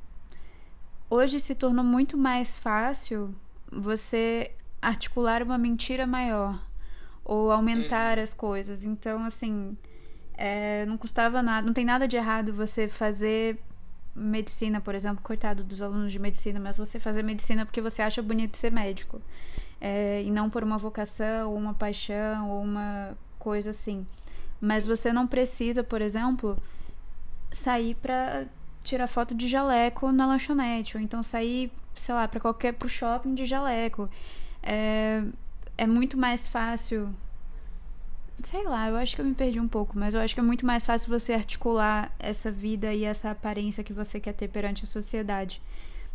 [1.10, 3.36] Hoje se tornou muito mais fácil
[3.72, 4.52] você
[4.88, 6.58] articular uma mentira maior
[7.24, 8.24] ou aumentar uhum.
[8.24, 8.84] as coisas.
[8.86, 9.78] Então, assim,
[10.38, 13.60] é, não custava nada, não tem nada de errado você fazer
[14.16, 18.22] medicina, por exemplo, coitado dos alunos de medicina, mas você fazer medicina porque você acha
[18.22, 19.22] bonito ser médico
[19.80, 24.08] é, e não por uma vocação, ou uma paixão, ou uma coisa assim.
[24.60, 26.58] Mas você não precisa, por exemplo,
[27.52, 28.46] sair pra
[28.84, 33.36] tirar foto de jaleco na lanchonete, ou então sair, sei lá, para qualquer pro shopping
[33.36, 34.10] de jaleco.
[34.68, 35.24] É,
[35.78, 37.16] é muito mais fácil.
[38.44, 40.44] Sei lá, eu acho que eu me perdi um pouco, mas eu acho que é
[40.44, 44.84] muito mais fácil você articular essa vida e essa aparência que você quer ter perante
[44.84, 45.62] a sociedade.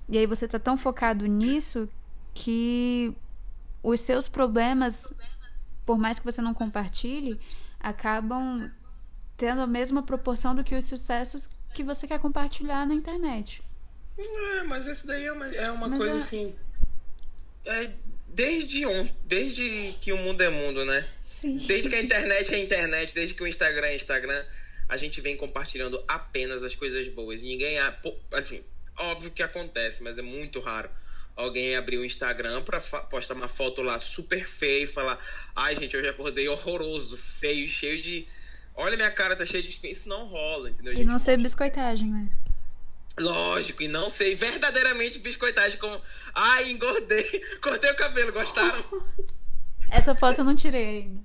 [0.08, 1.88] E aí você tá tão focado nisso
[2.34, 3.14] que
[3.82, 5.10] os seus problemas,
[5.86, 7.40] por mais que você não compartilhe,
[7.80, 8.70] acabam
[9.36, 13.62] tendo a mesma proporção do que os sucessos que você quer compartilhar na internet.
[14.18, 16.20] É, mas isso daí é uma, é uma coisa é...
[16.20, 16.54] assim.
[17.64, 17.90] É,
[18.34, 21.06] desde, um, desde que o mundo é mundo, né?
[21.28, 21.56] Sim.
[21.56, 24.44] Desde que a internet é internet, desde que o Instagram é Instagram,
[24.88, 27.42] a gente vem compartilhando apenas as coisas boas.
[27.42, 27.76] Ninguém.
[28.32, 28.62] Assim,
[28.98, 30.88] óbvio que acontece, mas é muito raro
[31.34, 35.18] alguém abrir o Instagram pra postar uma foto lá super feia e falar:
[35.54, 38.26] ai, gente, hoje acordei horroroso, feio, cheio de
[38.74, 39.78] Olha minha cara, tá cheia de.
[39.86, 40.94] Isso não rola, entendeu?
[40.94, 42.28] E não ser biscoitagem, né?
[43.18, 46.00] Lógico, e não sei verdadeiramente biscoitagem como.
[46.34, 47.24] Ai, engordei,
[47.60, 48.82] cortei o cabelo, gostaram?
[49.90, 51.22] Essa foto eu não tirei ainda.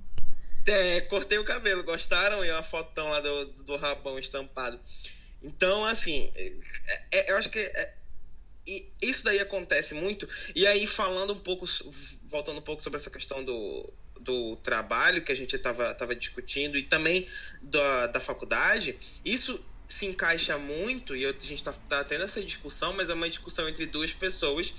[0.66, 2.44] É, cortei o cabelo, gostaram?
[2.44, 4.78] E uma fotão lá do, do rabão estampado.
[5.42, 7.94] Então, assim, é, é, eu acho que é,
[9.00, 10.28] isso daí acontece muito.
[10.54, 11.64] E aí, falando um pouco,
[12.24, 16.76] voltando um pouco sobre essa questão do, do trabalho que a gente estava tava discutindo
[16.76, 17.26] e também
[17.62, 22.92] da, da faculdade, isso se encaixa muito, e a gente está tá tendo essa discussão,
[22.92, 24.74] mas é uma discussão entre duas pessoas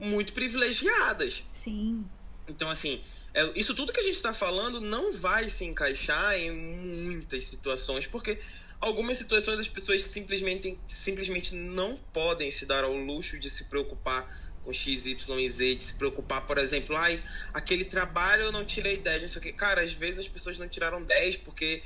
[0.00, 1.44] muito privilegiadas.
[1.52, 2.04] Sim.
[2.48, 3.00] Então, assim,
[3.32, 8.06] é, isso tudo que a gente está falando não vai se encaixar em muitas situações,
[8.06, 8.40] porque
[8.80, 14.26] algumas situações as pessoas simplesmente, simplesmente não podem se dar ao luxo de se preocupar
[14.64, 17.22] com X, Y e Z, de se preocupar, por exemplo, ai,
[17.54, 19.52] aquele trabalho eu não tirei 10, não sei o que.
[19.52, 21.82] Cara, às vezes as pessoas não tiraram 10 porque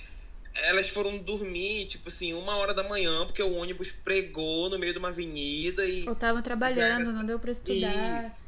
[0.55, 4.93] elas foram dormir, tipo assim, uma hora da manhã, porque o ônibus pregou no meio
[4.93, 6.09] de uma avenida e.
[6.09, 8.23] Ou tava trabalhando, não deu pra estudar.
[8.23, 8.45] Isso.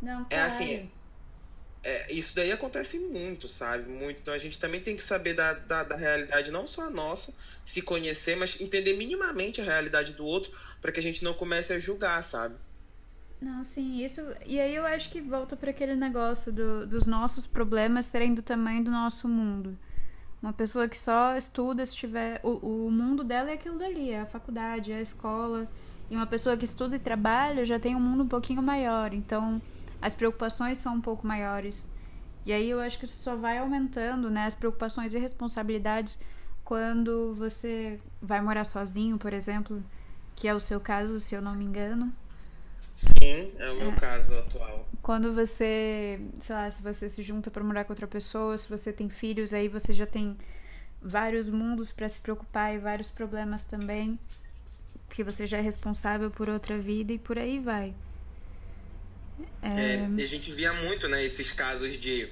[0.00, 0.42] Não, cara.
[0.42, 0.90] É assim.
[1.82, 3.88] É, isso daí acontece muito, sabe?
[3.88, 4.20] Muito.
[4.20, 7.34] Então a gente também tem que saber da, da, da realidade, não só a nossa,
[7.64, 11.72] se conhecer, mas entender minimamente a realidade do outro, para que a gente não comece
[11.72, 12.56] a julgar, sabe?
[13.40, 14.20] Não, sim, isso.
[14.44, 18.42] E aí eu acho que volta para aquele negócio do, dos nossos problemas serem do
[18.42, 19.78] tamanho do nosso mundo.
[20.42, 22.40] Uma pessoa que só estuda, se tiver.
[22.44, 25.68] O, o mundo dela é aquilo dali, é a faculdade, é a escola.
[26.10, 29.12] E uma pessoa que estuda e trabalha já tem um mundo um pouquinho maior.
[29.12, 29.60] Então,
[30.00, 31.90] as preocupações são um pouco maiores.
[32.46, 34.46] E aí eu acho que isso só vai aumentando, né?
[34.46, 36.20] As preocupações e responsabilidades
[36.64, 39.82] quando você vai morar sozinho, por exemplo,
[40.36, 42.12] que é o seu caso, se eu não me engano.
[42.98, 43.94] Sim, é o meu é.
[43.94, 44.88] caso atual.
[45.00, 48.92] Quando você, sei lá, se você se junta para morar com outra pessoa, se você
[48.92, 50.36] tem filhos, aí você já tem
[51.00, 54.18] vários mundos para se preocupar e vários problemas também,
[55.06, 57.94] porque você já é responsável por outra vida e por aí vai.
[59.62, 59.94] É...
[59.94, 62.28] É, a gente via muito, né, esses casos de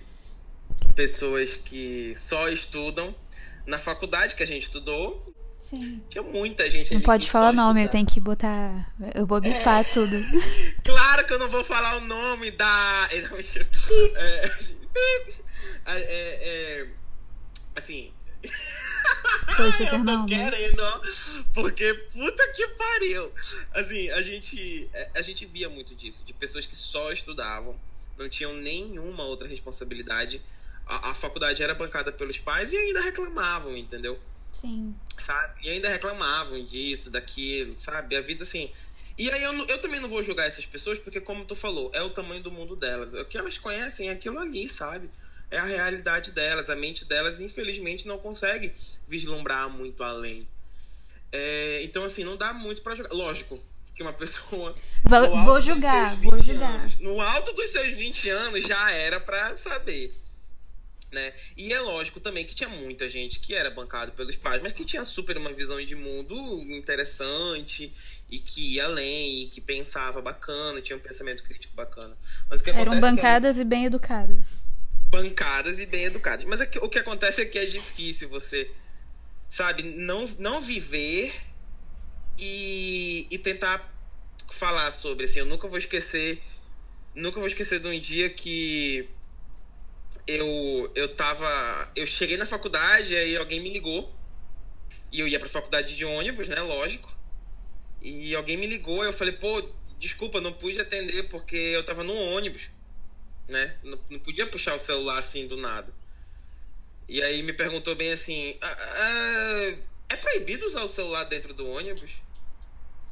[0.97, 3.15] pessoas que só estudam
[3.65, 5.33] na faculdade que a gente estudou
[5.67, 6.01] Sim.
[6.09, 8.95] Tinha muita gente Não pode falar nome, eu tenho que botar.
[9.13, 9.85] Eu vou bipar é...
[9.85, 10.15] tudo.
[10.85, 13.09] claro que eu não vou falar o nome da.
[13.11, 13.17] É,
[15.87, 16.03] é, é,
[16.79, 16.89] é,
[17.75, 18.13] assim.
[19.57, 20.83] Poxa, eu tô querendo,
[21.53, 23.33] porque puta que pariu.
[23.75, 27.77] Assim, a gente, é, a gente via muito disso, de pessoas que só estudavam,
[28.17, 30.41] não tinham nenhuma outra responsabilidade.
[30.87, 34.17] A, a faculdade era bancada pelos pais e ainda reclamavam, entendeu?
[34.61, 34.95] Sim.
[35.19, 35.67] Sabe?
[35.67, 38.17] E ainda reclamavam disso, daquilo, sabe?
[38.17, 38.71] A vida assim.
[39.19, 42.03] E aí eu, eu também não vou julgar essas pessoas, porque, como tu falou, é
[42.03, 43.15] o tamanho do mundo delas.
[43.15, 45.11] O que elas conhecem é aquilo ali, sabe?
[45.51, 46.69] É a realidade delas.
[46.69, 48.73] A mente delas, infelizmente, não consegue
[49.09, 50.47] vislumbrar muito além.
[51.33, 53.13] É, então, assim, não dá muito para jogar.
[53.13, 53.59] Lógico
[53.95, 54.75] que uma pessoa.
[55.05, 56.81] Vou, vou julgar, vou julgar.
[56.81, 60.15] Anos, no alto dos seus 20 anos já era para saber
[61.11, 61.33] né?
[61.57, 64.85] E é lógico também que tinha muita gente que era bancado pelos pais, mas que
[64.85, 66.35] tinha super uma visão de mundo
[66.71, 67.93] interessante
[68.29, 72.17] e que ia além, e que pensava bacana, tinha um pensamento crítico bacana.
[72.51, 73.63] Mas o que Eram bancadas é...
[73.63, 74.45] e bem educadas.
[75.09, 76.45] Bancadas e bem educadas.
[76.45, 78.71] Mas é que, o que acontece é que é difícil você,
[79.49, 81.33] sabe, não, não viver
[82.37, 83.95] e, e tentar
[84.51, 86.43] falar sobre, assim, eu nunca vou esquecer,
[87.15, 89.09] nunca vou esquecer de um dia que
[90.27, 91.91] eu, eu tava.
[91.95, 94.13] Eu cheguei na faculdade, aí alguém me ligou.
[95.13, 96.61] E eu ia pra faculdade de ônibus, né?
[96.61, 97.15] Lógico.
[98.03, 99.63] E alguém me ligou, eu falei, pô,
[99.99, 102.71] desculpa, não pude atender porque eu tava no ônibus,
[103.51, 103.77] né?
[103.83, 105.93] Não, não podia puxar o celular assim do nada.
[107.09, 109.77] E aí me perguntou bem assim: ah, ah,
[110.09, 112.21] é proibido usar o celular dentro do ônibus?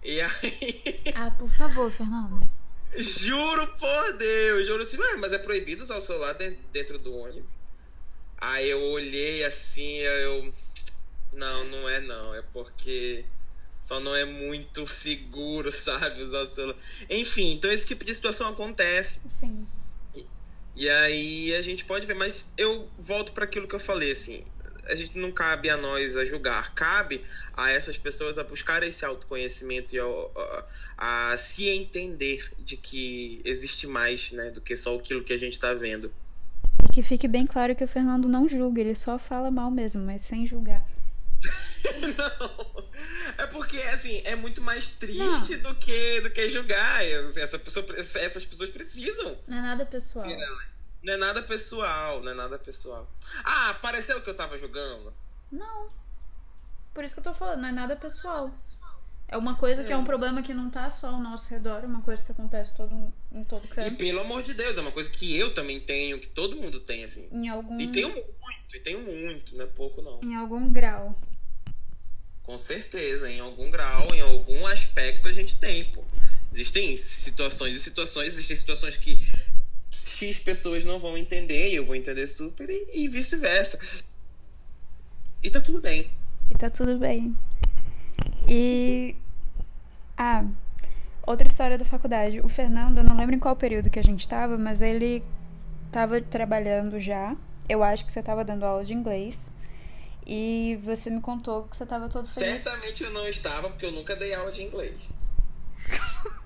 [0.02, 1.12] E aí.
[1.14, 2.48] Ah, por favor, Fernando.
[2.96, 6.34] Juro por Deus, juro assim, mas é proibido usar o celular
[6.72, 7.50] dentro do ônibus.
[8.38, 10.52] Aí eu olhei assim, eu.
[11.32, 13.24] Não, não é não, é porque
[13.80, 16.76] só não é muito seguro, sabe, usar o celular.
[17.10, 19.28] Enfim, então esse tipo de situação acontece.
[19.40, 19.66] Sim.
[20.14, 20.26] E,
[20.76, 24.44] e aí a gente pode ver, mas eu volto para aquilo que eu falei, assim,
[24.86, 27.24] a gente não cabe a nós a julgar, cabe
[27.56, 30.04] a essas pessoas a buscar esse autoconhecimento e a,
[30.96, 35.38] a, a se entender de que existe mais, né, do que só aquilo que a
[35.38, 36.12] gente está vendo.
[36.84, 40.04] E que fique bem claro que o Fernando não julga, ele só fala mal mesmo,
[40.04, 40.84] mas sem julgar.
[42.18, 42.84] não.
[43.38, 47.04] É porque, assim, é muito mais triste do que, do que julgar.
[47.04, 49.36] Essa pessoa, essas pessoas precisam.
[49.46, 50.26] Não é nada pessoal.
[51.04, 53.06] Não é nada pessoal, não é nada pessoal.
[53.44, 55.12] Ah, pareceu que eu tava jogando?
[55.52, 55.90] Não.
[56.94, 58.50] Por isso que eu tô falando, não é nada pessoal.
[59.28, 61.86] É uma coisa que é um problema que não tá só ao nosso redor, é
[61.86, 63.88] uma coisa que acontece todo, em todo canto.
[63.88, 66.80] E pelo amor de Deus, é uma coisa que eu também tenho, que todo mundo
[66.80, 67.28] tem, assim.
[67.32, 67.78] Em algum...
[67.78, 70.20] E tenho muito, e tenho muito, não é pouco não.
[70.22, 71.18] Em algum grau.
[72.44, 76.02] Com certeza, em algum grau, em algum aspecto a gente tem, pô.
[76.52, 79.18] Existem situações e situações, existem situações que
[79.94, 83.78] X pessoas não vão entender e eu vou entender super e, e vice-versa.
[85.42, 86.10] E tá tudo bem.
[86.50, 87.36] E tá tudo bem.
[88.48, 89.14] E.
[90.16, 90.44] Ah,
[91.26, 92.40] outra história da faculdade.
[92.40, 95.22] O Fernando, eu não lembro em qual período que a gente tava, mas ele
[95.92, 97.36] tava trabalhando já.
[97.68, 99.38] Eu acho que você tava dando aula de inglês.
[100.26, 102.62] E você me contou que você tava todo feliz.
[102.62, 104.94] Certamente eu não estava, porque eu nunca dei aula de inglês.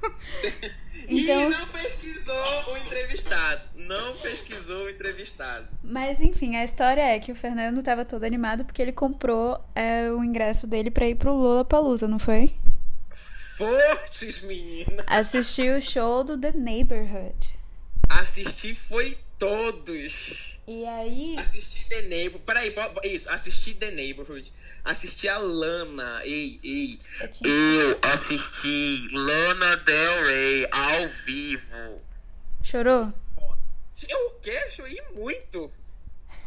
[1.10, 1.50] Então...
[1.50, 3.68] E não pesquisou o entrevistado.
[3.76, 5.66] Não pesquisou o entrevistado.
[5.82, 10.10] Mas enfim, a história é que o Fernando tava todo animado porque ele comprou é,
[10.10, 12.54] o ingresso dele pra ir pro Lola Palusa, não foi?
[13.56, 15.02] Fortes, menina!
[15.06, 17.58] Assistiu o show do The Neighborhood.
[18.08, 20.57] Assisti foi todos.
[20.68, 21.34] E aí.
[21.38, 22.44] Assisti The Neighborhood.
[22.44, 24.52] Peraí, isso, assisti The Neighborhood
[24.88, 26.20] assisti a Lana.
[26.24, 27.00] Ei, ei.
[27.44, 31.96] Eu, assisti Lana Del Rey ao vivo.
[32.62, 33.12] Chorou?
[34.08, 34.58] Eu o quê?
[34.70, 35.70] Chorei muito.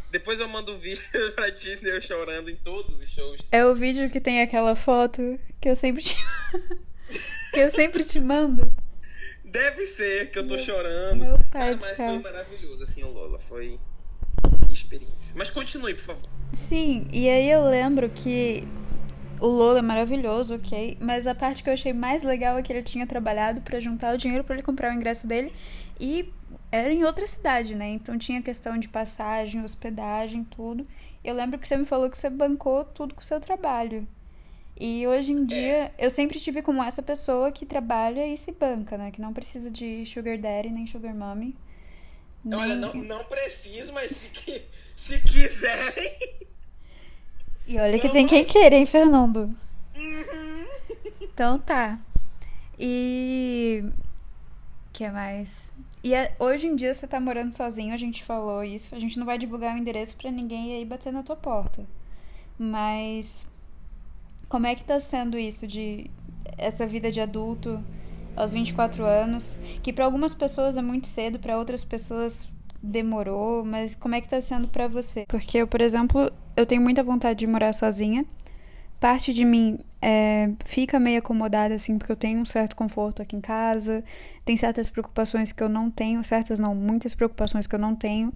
[0.09, 1.01] Depois eu mando o vídeo
[1.35, 3.41] pra Disney eu chorando em todos os shows.
[3.51, 6.15] É o vídeo que tem aquela foto que eu sempre te.
[7.53, 8.71] que eu sempre te mando.
[9.43, 11.19] Deve ser que eu tô meu, chorando.
[11.19, 13.37] Meu pai ah, mas foi maravilhoso, assim, o Lola.
[13.37, 13.77] Foi.
[14.67, 15.35] Que experiência.
[15.37, 16.29] Mas continue, por favor.
[16.53, 18.67] Sim, e aí eu lembro que
[19.39, 20.97] o Lola é maravilhoso, ok?
[20.99, 24.13] Mas a parte que eu achei mais legal é que ele tinha trabalhado para juntar
[24.13, 25.51] o dinheiro para ele comprar o ingresso dele
[25.99, 26.31] e
[26.71, 27.89] era em outra cidade, né?
[27.89, 30.87] Então tinha questão de passagem, hospedagem, tudo.
[31.23, 34.07] Eu lembro que você me falou que você bancou tudo com o seu trabalho.
[34.79, 35.91] E hoje em dia, é.
[35.99, 39.11] eu sempre tive como essa pessoa que trabalha e se banca, né?
[39.11, 41.55] Que não precisa de sugar daddy nem sugar mommy.
[42.43, 42.59] Nem...
[42.59, 44.61] Olha, não, não preciso, mas se, que,
[44.95, 46.39] se quiserem.
[47.67, 49.55] E olha que tem quem queira, hein, Fernando?
[49.95, 50.65] Uhum.
[51.21, 51.99] Então tá.
[52.79, 53.83] E.
[54.91, 55.69] que mais?
[56.03, 58.95] E é, hoje em dia você tá morando sozinho, a gente falou isso.
[58.95, 61.85] A gente não vai divulgar o endereço para ninguém aí bater na tua porta.
[62.57, 63.47] Mas.
[64.49, 66.09] Como é que tá sendo isso de.
[66.57, 67.83] essa vida de adulto
[68.35, 69.57] aos 24 anos?
[69.81, 74.27] Que para algumas pessoas é muito cedo, para outras pessoas demorou, mas como é que
[74.27, 75.25] tá sendo para você?
[75.27, 78.25] Porque eu, por exemplo, eu tenho muita vontade de morar sozinha.
[78.99, 83.35] Parte de mim é, fica meio acomodada, assim, porque eu tenho um certo conforto aqui
[83.35, 84.03] em casa.
[84.43, 88.33] Tem certas preocupações que eu não tenho, certas não, muitas preocupações que eu não tenho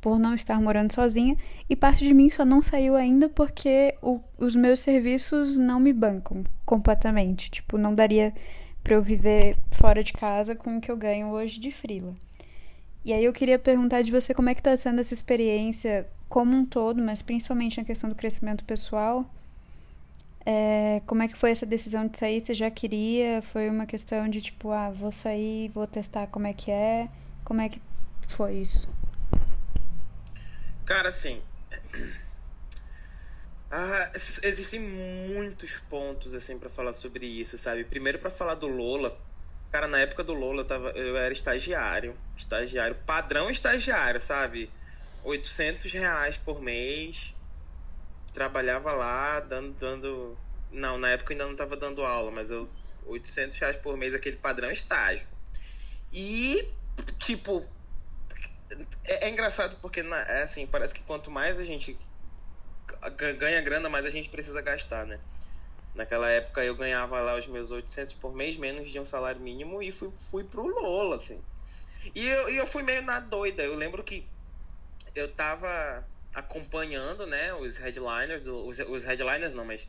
[0.00, 1.36] por não estar morando sozinha.
[1.68, 5.92] E parte de mim só não saiu ainda porque o, os meus serviços não me
[5.92, 7.50] bancam completamente.
[7.50, 8.32] Tipo, não daria
[8.88, 12.14] para eu viver fora de casa com o que eu ganho hoje de frila.
[13.04, 16.56] E aí eu queria perguntar de você como é que está sendo essa experiência como
[16.56, 19.28] um todo, mas principalmente na questão do crescimento pessoal.
[20.44, 22.40] É, como é que foi essa decisão de sair?
[22.40, 23.42] Você já queria?
[23.42, 27.10] Foi uma questão de tipo, ah, vou sair, vou testar como é que é?
[27.44, 27.82] Como é que
[28.26, 28.88] foi isso?
[30.86, 31.42] Cara, assim.
[33.70, 37.84] Ah, existem muitos pontos assim para falar sobre isso, sabe?
[37.84, 39.18] Primeiro para falar do Lola,
[39.70, 42.16] Cara, na época do Lola eu, tava, eu era estagiário.
[42.36, 44.70] Estagiário, padrão estagiário, sabe?
[45.22, 47.34] 800 reais por mês.
[48.32, 50.38] Trabalhava lá, dando, dando.
[50.70, 52.68] Não, na época ainda não tava dando aula, mas eu.
[53.06, 55.26] 800 reais por mês, aquele padrão estágio.
[56.12, 56.66] E,
[57.18, 57.64] tipo.
[59.04, 61.98] É, é engraçado porque, é assim, parece que quanto mais a gente
[63.38, 65.20] ganha grana, mais a gente precisa gastar, né?
[65.94, 69.82] Naquela época eu ganhava lá os meus 800 por mês, menos de um salário mínimo,
[69.82, 71.42] e fui, fui pro Lola, assim.
[72.14, 73.62] E eu, eu fui meio na doida.
[73.62, 74.26] Eu lembro que
[75.14, 79.88] eu tava acompanhando, né, os headliners, os, os headliners não, mas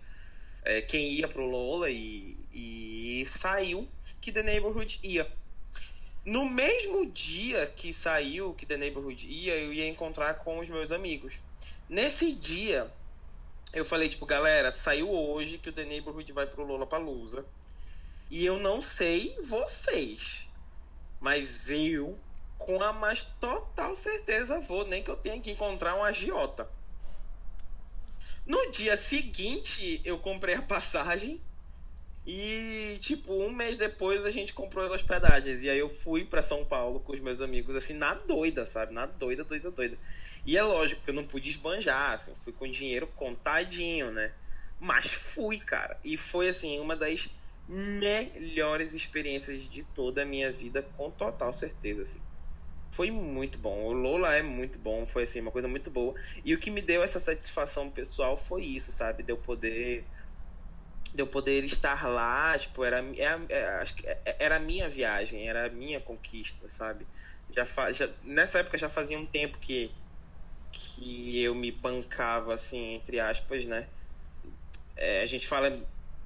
[0.64, 3.88] é, quem ia pro Lola e, e saiu
[4.20, 5.28] que The Neighborhood ia.
[6.26, 10.92] No mesmo dia que saiu que The Neighborhood ia, eu ia encontrar com os meus
[10.92, 11.34] amigos.
[11.88, 12.92] Nesse dia,
[13.74, 17.46] eu falei, tipo, galera, saiu hoje que o The Neighborhood vai pro Lollapalooza.
[18.30, 20.48] E eu não sei vocês,
[21.20, 22.18] mas eu,
[22.58, 26.70] com a mais total certeza, vou, nem que eu tenha que encontrar um agiota.
[28.46, 31.42] No dia seguinte, eu comprei a passagem
[32.26, 35.64] e, tipo, um mês depois a gente comprou as hospedagens.
[35.64, 38.94] E aí eu fui para São Paulo com os meus amigos, assim, na doida, sabe?
[38.94, 39.98] Na doida, doida, doida.
[40.46, 44.34] E é lógico que eu não pude esbanjar, assim, fui com dinheiro contadinho, né?
[44.80, 46.00] Mas fui, cara.
[46.04, 47.30] E foi, assim, uma das
[47.68, 52.22] melhores experiências de toda a minha vida, com total certeza, assim.
[52.92, 53.84] Foi muito bom.
[53.86, 56.16] O Lola é muito bom, foi assim, uma coisa muito boa.
[56.44, 59.22] E o que me deu essa satisfação pessoal foi isso, sabe?
[59.24, 60.10] De eu poder
[61.14, 65.50] de eu poder estar lá, tipo, era, era, é, é, é, era a minha viagem,
[65.50, 67.08] era a minha conquista, sabe?
[67.50, 69.92] Já, já nessa época já fazia um tempo que
[70.80, 73.88] que eu me bancava assim, entre aspas, né?
[74.96, 75.72] É, a gente fala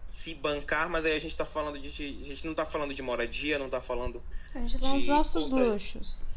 [0.08, 1.88] se bancar, mas aí a gente tá falando de.
[1.88, 4.22] A gente não tá falando de moradia, não tá falando.
[4.54, 5.64] A gente tá os nossos conta...
[5.64, 6.30] luxos.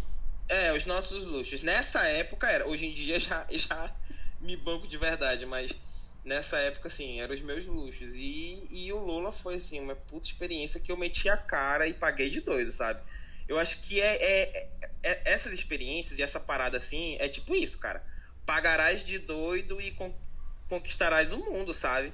[0.49, 1.63] É, os nossos luxos.
[1.63, 2.67] Nessa época era.
[2.67, 3.95] Hoje em dia já, já
[4.41, 5.73] me banco de verdade, mas
[6.25, 8.15] nessa época, assim, eram os meus luxos.
[8.15, 11.93] E, e o Lula foi, assim, uma puta experiência que eu meti a cara e
[11.93, 13.01] paguei de doido, sabe?
[13.49, 14.69] Eu acho que é, é,
[15.03, 18.05] é essas experiências e essa parada, assim, é tipo isso, cara.
[18.45, 20.15] Pagarás de doido e con
[20.69, 22.13] conquistarás o mundo, sabe?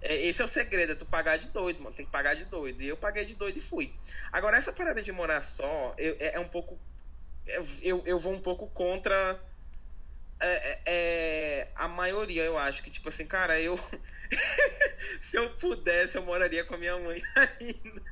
[0.00, 1.96] É, esse é o segredo, é tu pagar de doido, mano.
[1.96, 2.82] Tem que pagar de doido.
[2.82, 3.94] E eu paguei de doido e fui.
[4.30, 6.78] Agora, essa parada de morar só eu, é, é, um pouco.
[7.82, 9.38] Eu, eu vou um pouco contra
[10.40, 12.82] é, é, é a maioria, eu acho.
[12.82, 13.78] Que, tipo assim, cara, eu.
[15.20, 18.02] se eu pudesse, eu moraria com a minha mãe ainda.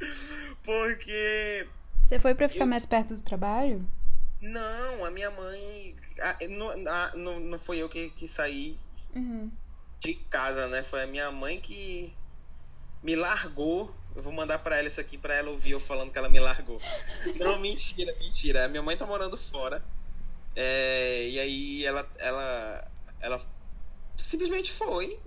[0.64, 1.66] Porque.
[2.02, 2.68] Você foi para ficar eu...
[2.68, 3.88] mais perto do trabalho?
[4.40, 5.94] Não, a minha mãe.
[6.20, 8.78] A, não, a, não, não foi eu que, que saí.
[9.14, 9.50] Uhum
[10.00, 10.82] de casa, né?
[10.82, 12.12] Foi a minha mãe que
[13.02, 13.94] me largou.
[14.16, 16.40] Eu vou mandar para ela isso aqui para ela ouvir eu falando que ela me
[16.40, 16.80] largou.
[17.38, 18.64] Não, mentira, mentira.
[18.64, 19.84] A minha mãe tá morando fora.
[20.56, 22.90] É, e aí ela, ela,
[23.20, 23.46] ela
[24.16, 25.18] simplesmente foi.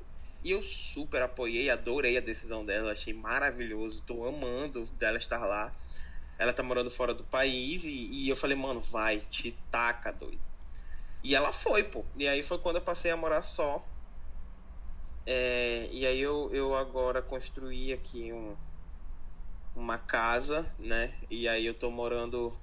[0.43, 5.73] E eu super apoiei, adorei a decisão dela, achei maravilhoso, tô amando dela estar lá.
[6.37, 10.41] Ela tá morando fora do país e, e eu falei, mano, vai, te taca, doido.
[11.23, 12.03] E ela foi, pô.
[12.17, 13.85] E aí foi quando eu passei a morar só.
[15.25, 18.57] É, e aí eu, eu agora construí aqui um,
[19.73, 21.13] uma casa, né?
[21.29, 22.57] E aí eu tô morando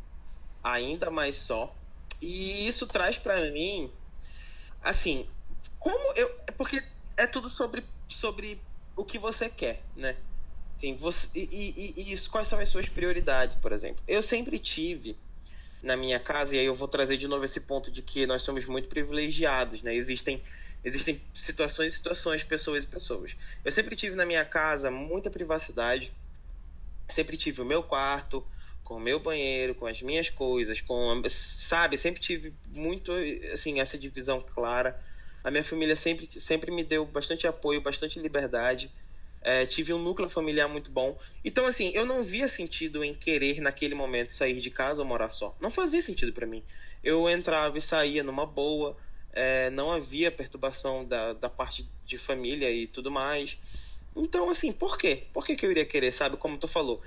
[0.63, 1.75] ainda mais só.
[2.21, 3.91] E isso traz para mim,
[4.83, 5.27] assim,
[5.79, 6.29] como eu.
[6.59, 6.83] Porque
[7.21, 8.61] é tudo sobre, sobre
[8.97, 10.17] o que você quer, né?
[10.77, 14.03] Assim, você, e, e, e isso, quais são as suas prioridades, por exemplo?
[14.09, 15.17] Eu sempre tive
[15.83, 18.43] na minha casa, e aí eu vou trazer de novo esse ponto de que nós
[18.43, 19.95] somos muito privilegiados, né?
[19.95, 20.43] Existem
[20.83, 23.37] existem situações e situações, pessoas e pessoas.
[23.63, 26.11] Eu sempre tive na minha casa muita privacidade,
[27.07, 28.43] sempre tive o meu quarto,
[28.83, 33.13] com o meu banheiro, com as minhas coisas, com sabe, sempre tive muito
[33.53, 34.99] assim essa divisão clara.
[35.43, 38.91] A minha família sempre sempre me deu bastante apoio, bastante liberdade.
[39.43, 41.19] É, tive um núcleo familiar muito bom.
[41.45, 45.31] Então, assim, eu não via sentido em querer, naquele momento, sair de casa ou morar
[45.31, 45.57] só.
[45.61, 46.63] Não fazia sentido para mim.
[47.03, 48.97] Eu entrava e saía numa boa
[49.33, 54.01] é, não havia perturbação da, da parte de família e tudo mais.
[54.17, 55.27] Então, assim, por quê?
[55.33, 56.37] Por que, que eu iria querer, sabe?
[56.37, 57.01] Como tu falou,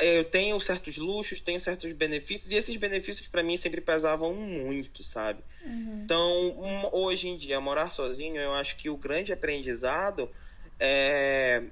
[0.00, 5.02] eu tenho certos luxos, tenho certos benefícios, e esses benefícios para mim sempre pesavam muito,
[5.04, 5.42] sabe?
[5.64, 6.02] Uhum.
[6.04, 10.30] Então, hoje em dia, morar sozinho, eu acho que o grande aprendizado
[10.78, 11.62] é.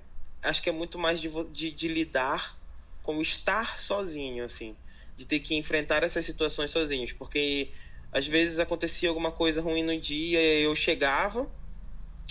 [0.43, 2.57] Acho que é muito mais de, de, de lidar
[3.03, 4.77] com estar sozinho, assim.
[5.17, 7.13] De ter que enfrentar essas situações sozinhos.
[7.13, 7.73] Porque
[8.13, 11.51] às vezes acontecia alguma coisa ruim no dia e eu chegava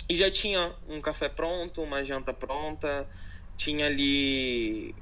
[0.08, 3.06] e já tinha um café pronto, uma janta pronta,
[3.56, 4.94] tinha ali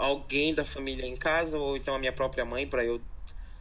[0.00, 3.00] alguém da família em casa ou então a minha própria mãe para eu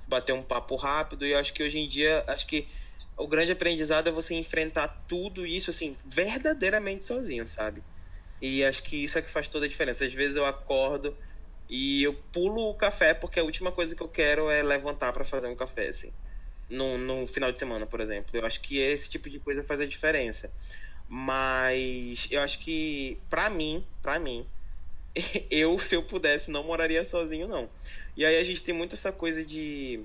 [0.08, 2.68] bater um papo rápido e eu acho que hoje em dia acho que
[3.18, 7.84] o grande aprendizado é você enfrentar tudo isso assim verdadeiramente sozinho, sabe?
[8.42, 10.06] E acho que isso é que faz toda a diferença.
[10.06, 11.16] Às vezes eu acordo
[11.70, 15.26] e eu pulo o café porque a última coisa que eu quero é levantar para
[15.26, 16.14] fazer um café assim
[16.70, 18.30] no, no final de semana, por exemplo.
[18.34, 20.50] Eu acho que esse tipo de coisa faz a diferença.
[21.06, 24.48] Mas eu acho que, pra mim, pra mim,
[25.50, 27.70] eu, se eu pudesse, não moraria sozinho, não.
[28.16, 30.02] E aí a gente tem muito essa coisa de.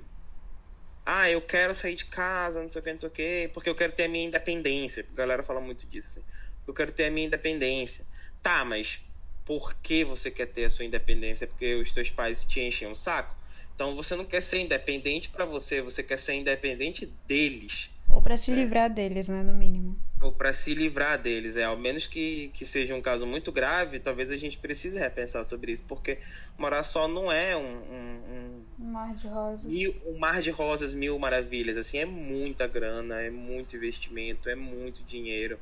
[1.07, 3.69] Ah, eu quero sair de casa, não sei o que, não sei o que, porque
[3.69, 5.05] eu quero ter a minha independência.
[5.13, 6.09] A galera fala muito disso.
[6.09, 6.23] Assim.
[6.67, 8.07] Eu quero ter a minha independência.
[8.43, 9.03] Tá, mas
[9.45, 11.47] por que você quer ter a sua independência?
[11.47, 13.35] Porque os seus pais te enchem um saco?
[13.75, 17.91] Então você não quer ser independente para você, você quer ser independente deles.
[18.09, 18.55] Ou para se é.
[18.55, 19.99] livrar deles, né, no mínimo.
[20.39, 21.65] Para se livrar deles, é.
[21.65, 25.71] Ao menos que, que seja um caso muito grave, talvez a gente precise repensar sobre
[25.71, 26.19] isso, porque
[26.57, 27.61] morar só não é um.
[27.61, 29.65] Um, um, um mar de rosas.
[29.65, 31.77] Mil, um mar de rosas, mil maravilhas.
[31.77, 35.59] Assim, é muita grana, é muito investimento, é muito dinheiro,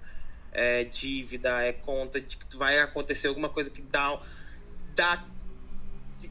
[0.53, 4.21] é dívida, é conta de que vai acontecer alguma coisa que dá.
[4.95, 5.25] dá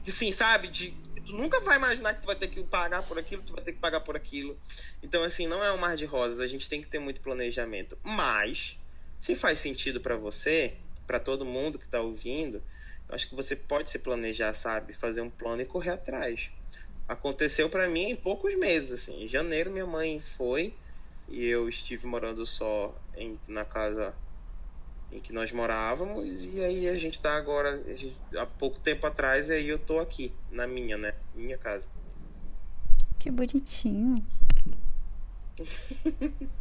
[0.04, 0.68] sim, sabe?
[0.68, 1.01] De
[1.32, 3.72] tu nunca vai imaginar que tu vai ter que pagar por aquilo, tu vai ter
[3.72, 4.56] que pagar por aquilo.
[5.02, 7.96] Então, assim, não é um mar de rosas, a gente tem que ter muito planejamento.
[8.04, 8.78] Mas,
[9.18, 10.74] se faz sentido para você,
[11.06, 12.62] para todo mundo que está ouvindo,
[13.08, 14.92] eu acho que você pode se planejar, sabe?
[14.92, 16.50] Fazer um plano e correr atrás.
[17.08, 19.24] Aconteceu para mim em poucos meses, assim.
[19.24, 20.74] Em janeiro minha mãe foi
[21.28, 24.14] e eu estive morando só em, na casa
[25.12, 29.50] em que nós morávamos e aí a gente tá agora gente, há pouco tempo atrás
[29.50, 31.14] e aí eu tô aqui na minha né?
[31.34, 31.88] Minha casa.
[33.18, 34.24] Que bonitinho.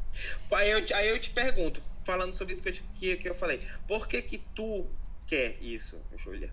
[0.52, 3.66] Aí, eu, aí eu te pergunto falando sobre isso que eu, que, que eu falei
[3.88, 4.86] por que que tu
[5.26, 6.52] quer isso Júlia?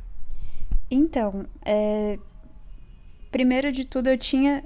[0.89, 2.17] Então é...
[3.33, 4.65] primeiro de tudo eu tinha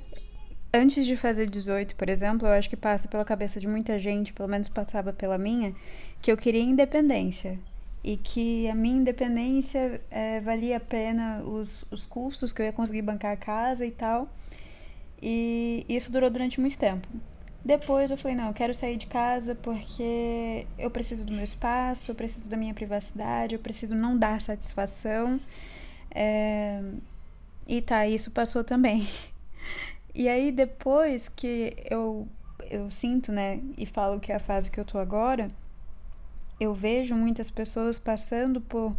[0.73, 4.33] antes de fazer 18, por exemplo, eu acho que passa pela cabeça de muita gente,
[4.33, 5.75] pelo menos passava pela minha,
[6.21, 7.59] que eu queria independência.
[8.05, 12.73] E que a minha independência é, valia a pena os, os custos, que eu ia
[12.73, 14.29] conseguir bancar a casa e tal.
[15.23, 17.07] E isso durou durante muito tempo.
[17.65, 22.11] Depois eu falei, não, eu quero sair de casa porque eu preciso do meu espaço,
[22.11, 25.39] eu preciso da minha privacidade, eu preciso não dar satisfação.
[26.11, 26.83] É...
[27.69, 29.07] E tá, isso passou também.
[30.15, 32.29] E aí depois que eu
[32.71, 35.51] eu sinto, né, e falo que é a fase que eu tô agora,
[36.61, 38.97] eu vejo muitas pessoas passando por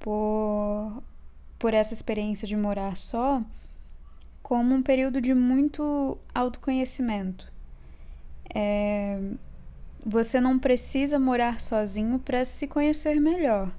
[0.00, 1.02] por
[1.58, 3.40] por essa experiência de morar só
[4.42, 7.50] como um período de muito autoconhecimento.
[8.54, 9.18] É,
[10.04, 13.72] você não precisa morar sozinho para se conhecer melhor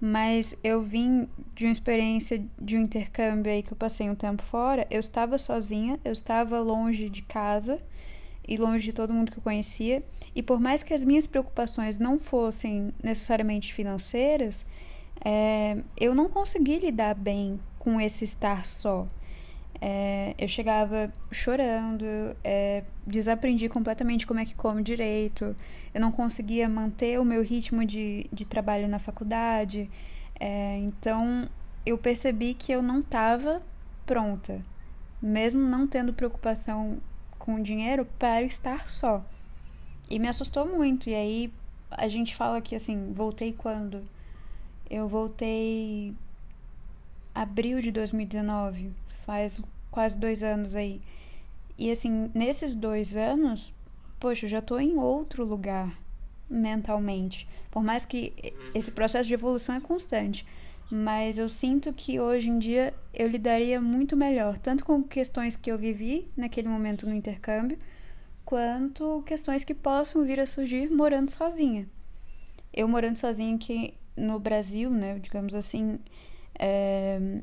[0.00, 4.42] mas eu vim de uma experiência de um intercâmbio aí que eu passei um tempo
[4.42, 4.86] fora.
[4.90, 7.78] Eu estava sozinha, eu estava longe de casa
[8.48, 10.02] e longe de todo mundo que eu conhecia.
[10.34, 14.64] E por mais que as minhas preocupações não fossem necessariamente financeiras,
[15.22, 19.06] é, eu não consegui lidar bem com esse estar só.
[19.82, 22.04] É, eu chegava chorando,
[22.44, 25.56] é, desaprendi completamente como é que come direito,
[25.94, 29.90] eu não conseguia manter o meu ritmo de, de trabalho na faculdade,
[30.38, 31.48] é, então
[31.86, 33.62] eu percebi que eu não estava
[34.04, 34.62] pronta,
[35.20, 36.98] mesmo não tendo preocupação
[37.38, 39.24] com dinheiro, para estar só.
[40.10, 41.52] E me assustou muito, e aí
[41.90, 44.02] a gente fala que assim, voltei quando?
[44.90, 46.14] Eu voltei
[47.34, 48.92] abril de 2019,
[49.24, 49.60] faz
[49.90, 51.00] quase dois anos aí.
[51.78, 53.72] E assim, nesses dois anos,
[54.18, 55.96] poxa, eu já tô em outro lugar
[56.48, 57.48] mentalmente.
[57.70, 58.34] Por mais que
[58.74, 60.44] esse processo de evolução é constante.
[60.90, 65.70] Mas eu sinto que hoje em dia eu lidaria muito melhor, tanto com questões que
[65.70, 67.78] eu vivi naquele momento no intercâmbio,
[68.44, 71.88] quanto questões que possam vir a surgir morando sozinha.
[72.74, 76.00] Eu morando sozinha aqui no Brasil, né, digamos assim,
[76.58, 77.40] é,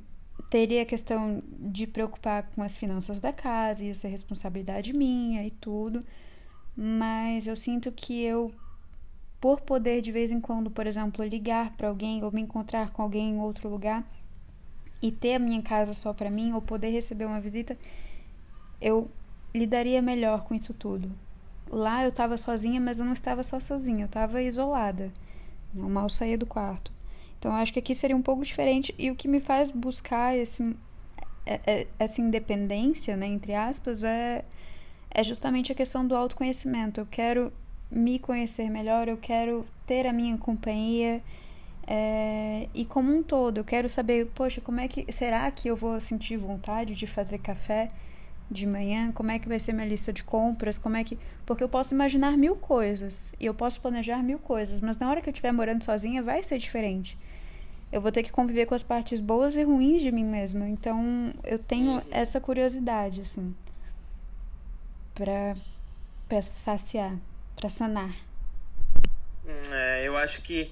[0.50, 5.52] teria a questão de preocupar com as finanças da casa, ia ser responsabilidade minha e
[5.52, 6.04] tudo.
[6.76, 8.52] Mas eu sinto que eu,
[9.42, 13.02] por poder de vez em quando, por exemplo, ligar para alguém ou me encontrar com
[13.02, 14.08] alguém em outro lugar
[15.02, 17.78] e ter a minha casa só para mim ou poder receber uma visita,
[18.80, 19.10] eu
[19.54, 21.12] lidaria melhor com isso tudo.
[21.70, 25.12] Lá eu estava sozinha, mas eu não estava só sozinha, eu estava isolada.
[25.76, 26.92] Eu mal saía do quarto.
[27.40, 30.76] Então acho que aqui seria um pouco diferente e o que me faz buscar esse,
[31.46, 34.44] é, é, essa independência, né, entre aspas, é,
[35.12, 37.00] é justamente a questão do autoconhecimento.
[37.00, 37.54] Eu quero
[37.90, 41.22] me conhecer melhor, eu quero ter a minha companhia
[41.90, 45.76] é, e como um todo, eu quero saber, poxa, como é que será que eu
[45.76, 47.90] vou sentir vontade de fazer café
[48.50, 49.12] de manhã?
[49.12, 50.78] Como é que vai ser minha lista de compras?
[50.78, 54.82] Como é que porque eu posso imaginar mil coisas e eu posso planejar mil coisas,
[54.82, 57.18] mas na hora que eu estiver morando sozinha vai ser diferente
[57.92, 60.68] eu vou ter que conviver com as partes boas e ruins de mim mesma.
[60.68, 62.02] Então, eu tenho uhum.
[62.12, 63.56] essa curiosidade, assim,
[65.14, 65.56] pra,
[66.28, 67.16] pra saciar,
[67.56, 68.14] pra sanar.
[69.72, 70.72] É, eu acho que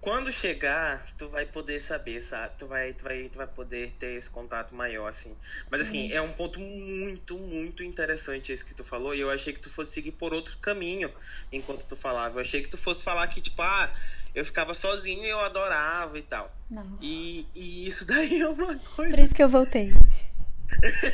[0.00, 2.54] quando chegar, tu vai poder saber, sabe?
[2.58, 5.36] Tu vai, tu vai, tu vai poder ter esse contato maior, assim.
[5.70, 6.06] Mas, Sim.
[6.06, 9.14] assim, é um ponto muito, muito interessante esse que tu falou.
[9.14, 11.12] E eu achei que tu fosse seguir por outro caminho
[11.52, 12.36] enquanto tu falava.
[12.36, 13.90] Eu achei que tu fosse falar que, tipo, ah
[14.34, 16.52] eu ficava sozinho e eu adorava e tal.
[16.68, 16.98] Não.
[17.00, 19.16] E, e isso daí é uma coisa.
[19.16, 19.94] Por isso que eu voltei.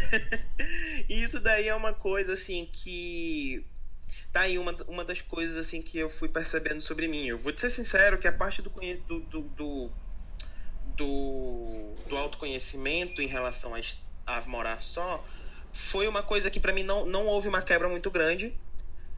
[1.08, 3.64] isso daí é uma coisa assim que.
[4.32, 7.26] Tá aí uma, uma das coisas assim que eu fui percebendo sobre mim.
[7.26, 9.90] Eu vou te ser sincero que a parte do, do, do,
[10.96, 13.80] do, do, autoconhecimento em relação a,
[14.26, 15.24] a morar só
[15.72, 18.54] foi uma coisa que para mim não, não houve uma quebra muito grande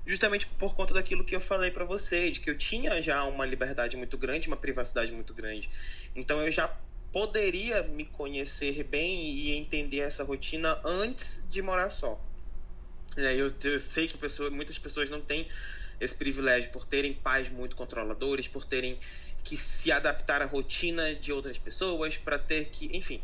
[0.06, 3.46] justamente por conta daquilo que eu falei para você, de que eu tinha já uma
[3.46, 5.68] liberdade muito grande, uma privacidade muito grande.
[6.14, 6.68] Então eu já
[7.12, 12.20] poderia me conhecer bem e entender essa rotina antes de morar só.
[13.16, 15.46] É, eu, eu sei que pessoa, muitas pessoas não têm
[16.00, 18.98] esse privilégio por terem pais muito controladores, por terem
[19.44, 23.20] que se adaptar à rotina de outras pessoas, para ter que, enfim.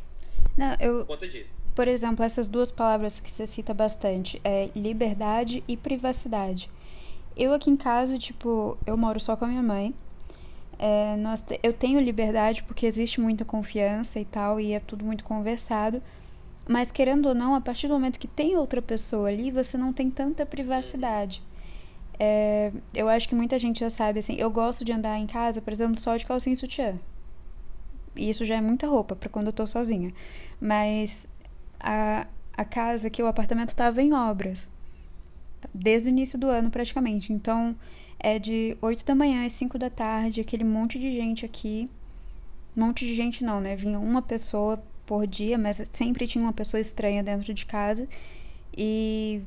[0.56, 1.04] Não, eu.
[1.06, 1.50] Conta disso.
[1.74, 6.68] Por exemplo, essas duas palavras que você cita bastante é liberdade e privacidade.
[7.36, 9.94] Eu aqui em casa, tipo, eu moro só com a minha mãe.
[10.76, 15.22] É, nós, eu tenho liberdade porque existe muita confiança e tal, e é tudo muito
[15.22, 16.02] conversado.
[16.68, 19.90] Mas querendo ou não, a partir do momento que tem outra pessoa ali, você não
[19.90, 21.42] tem tanta privacidade.
[22.20, 25.62] É, eu acho que muita gente já sabe, assim, eu gosto de andar em casa,
[25.62, 26.98] por exemplo, só de calcinha e sutiã.
[28.14, 30.12] E isso já é muita roupa para quando eu tô sozinha.
[30.60, 31.26] Mas
[31.80, 34.68] a, a casa que o apartamento estava em obras
[35.72, 37.32] desde o início do ano praticamente.
[37.32, 37.74] Então
[38.18, 41.88] é de 8 da manhã às 5 da tarde, aquele monte de gente aqui.
[42.76, 43.74] Monte de gente não, né?
[43.74, 48.06] Vinha uma pessoa por dia, mas sempre tinha uma pessoa estranha dentro de casa.
[48.76, 49.40] E,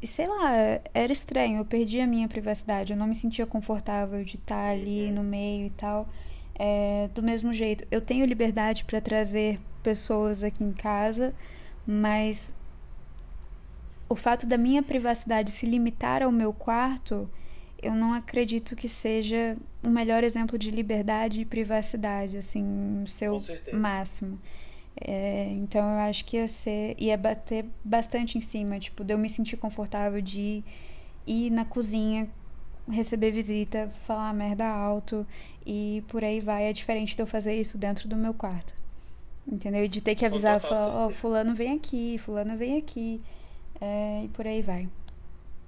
[0.00, 0.52] e sei lá,
[0.94, 5.10] era estranho, eu perdi a minha privacidade, eu não me sentia confortável de estar ali
[5.10, 6.08] no meio e tal.
[6.54, 11.34] É, do mesmo jeito, eu tenho liberdade para trazer pessoas aqui em casa,
[11.84, 12.54] mas
[14.08, 17.28] o fato da minha privacidade se limitar ao meu quarto,
[17.82, 23.38] eu não acredito que seja o melhor exemplo de liberdade e privacidade, assim, no seu
[23.72, 24.38] máximo.
[25.00, 26.96] É, então eu acho que ia ser.
[26.98, 30.62] ia bater bastante em cima, tipo, de eu me sentir confortável de
[31.26, 32.28] ir na cozinha,
[32.90, 35.26] receber visita, falar merda alto
[35.66, 36.64] e por aí vai.
[36.64, 38.74] É diferente de eu fazer isso dentro do meu quarto.
[39.46, 39.84] Entendeu?
[39.84, 43.20] E de ter que avisar, falar, ó, oh, fulano vem aqui, fulano vem aqui.
[43.80, 44.88] É, e por aí vai.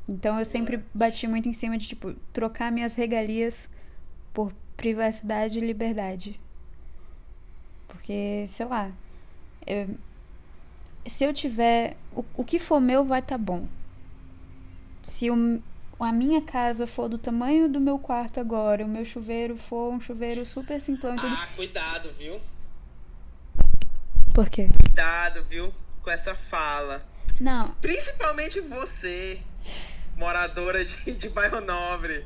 [0.08, 3.68] Então eu sempre bati muito em cima de, tipo, trocar minhas regalias
[4.34, 6.40] por privacidade e liberdade.
[7.86, 8.92] Porque, sei lá,
[9.70, 9.96] eu,
[11.06, 11.96] se eu tiver.
[12.12, 13.66] O, o que for meu vai estar tá bom.
[15.02, 15.62] Se o,
[15.98, 20.00] a minha casa for do tamanho do meu quarto agora, o meu chuveiro for um
[20.00, 21.32] chuveiro super simplão tudo.
[21.32, 22.40] Ah, cuidado, viu?
[24.34, 24.68] Por quê?
[24.80, 25.72] Cuidado, viu?
[26.02, 27.02] Com essa fala.
[27.40, 27.70] Não.
[27.80, 29.40] Principalmente você,
[30.16, 32.24] moradora de, de bairro nobre.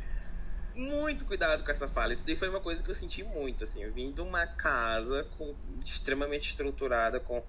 [0.74, 2.12] Muito cuidado com essa fala.
[2.12, 3.84] Isso daí foi uma coisa que eu senti muito, assim.
[3.84, 5.54] Eu vim de uma casa com,
[5.84, 7.42] extremamente estruturada, com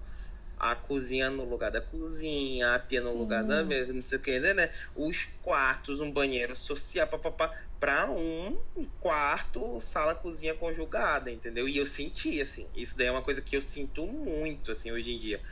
[0.58, 3.18] a cozinha no lugar da cozinha, a pia no Sim.
[3.18, 4.70] lugar da mesa, não sei o que, né, né?
[4.94, 8.56] Os quartos, um banheiro social, papapá, pra um
[8.98, 11.68] quarto, sala, cozinha conjugada, entendeu?
[11.68, 15.12] E eu senti, assim, isso daí é uma coisa que eu sinto muito, assim, hoje
[15.12, 15.42] em dia.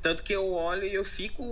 [0.00, 1.44] Tanto que eu olho e eu fico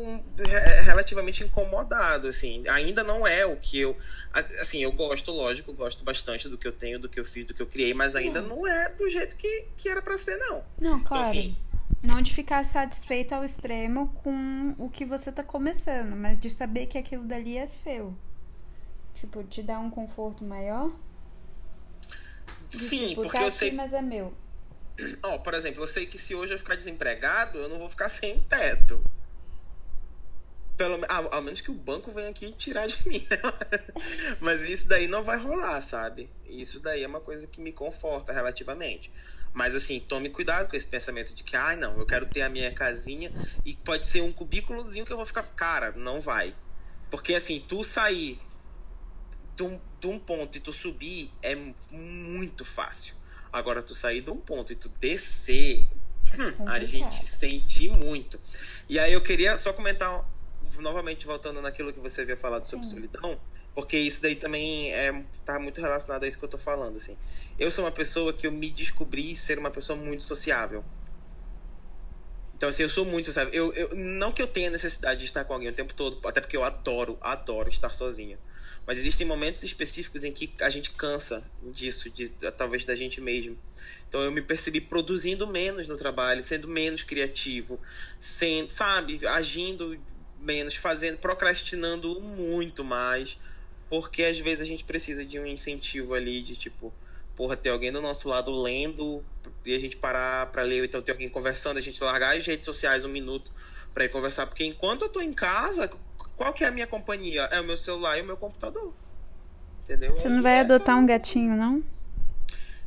[0.85, 2.67] relativamente incomodado, assim.
[2.69, 3.97] Ainda não é o que eu.
[4.33, 7.55] Assim, eu gosto, lógico, gosto bastante do que eu tenho, do que eu fiz, do
[7.55, 10.37] que eu criei, mas ainda não, não é do jeito que, que era para ser,
[10.37, 10.65] não.
[10.81, 11.27] Não, então, claro.
[11.27, 11.57] Então, assim,
[12.03, 16.87] não de ficar satisfeito ao extremo com o que você tá começando, mas de saber
[16.87, 18.17] que aquilo dali é seu.
[19.15, 20.93] Tipo, te dá um conforto maior?
[22.69, 23.73] De, Sim, tipo, porque tá eu aqui, sei.
[23.73, 24.33] Mas é meu.
[25.23, 28.09] Ó, por exemplo, eu sei que se hoje eu ficar desempregado, eu não vou ficar
[28.11, 29.03] sem teto.
[30.77, 33.27] Pelo, ah, ao menos que o banco venha aqui tirar de mim.
[33.31, 33.39] Né?
[34.41, 36.29] Mas isso daí não vai rolar, sabe?
[36.47, 39.11] Isso daí é uma coisa que me conforta relativamente.
[39.55, 42.49] Mas assim, tome cuidado com esse pensamento de que, ah, não, eu quero ter a
[42.49, 43.33] minha casinha
[43.65, 45.43] e pode ser um cubículozinho que eu vou ficar.
[45.43, 46.55] Cara, não vai.
[47.11, 48.39] Porque assim, tu sair
[49.57, 51.55] de um, de um ponto e tu subir é
[51.91, 53.15] muito fácil.
[53.53, 55.85] Agora, tu sair de um ponto e tu descer,
[56.39, 58.39] hum, a gente sente muito.
[58.89, 60.25] E aí eu queria só comentar,
[60.79, 62.97] novamente voltando naquilo que você havia falado sobre Sim.
[62.97, 63.41] solidão,
[63.75, 67.17] porque isso daí também é, tá muito relacionado a isso que eu tô falando, assim.
[67.59, 70.85] Eu sou uma pessoa que eu me descobri ser uma pessoa muito sociável.
[72.57, 73.53] Então, assim, eu sou muito sociável.
[73.53, 76.41] Eu, eu, não que eu tenha necessidade de estar com alguém o tempo todo, até
[76.41, 78.39] porque eu adoro, adoro estar sozinha.
[78.87, 83.59] Mas existem momentos específicos em que a gente cansa disso, de, talvez da gente mesmo.
[84.09, 87.81] Então eu me percebi produzindo menos no trabalho, sendo menos criativo,
[88.21, 89.99] sendo, sabe, agindo
[90.39, 93.37] menos, fazendo, procrastinando muito mais,
[93.91, 96.95] porque às vezes a gente precisa de um incentivo ali de tipo,
[97.35, 99.25] porra, ter alguém do nosso lado lendo
[99.65, 102.65] e a gente parar para ler, então ter alguém conversando, a gente largar as redes
[102.65, 103.51] sociais um minuto
[103.93, 105.91] para ir conversar, porque enquanto eu tô em casa,
[106.37, 107.43] qual que é a minha companhia?
[107.51, 108.95] É o meu celular e o meu computador.
[109.83, 110.13] Entendeu?
[110.13, 111.83] Você não vai adotar um gatinho, não?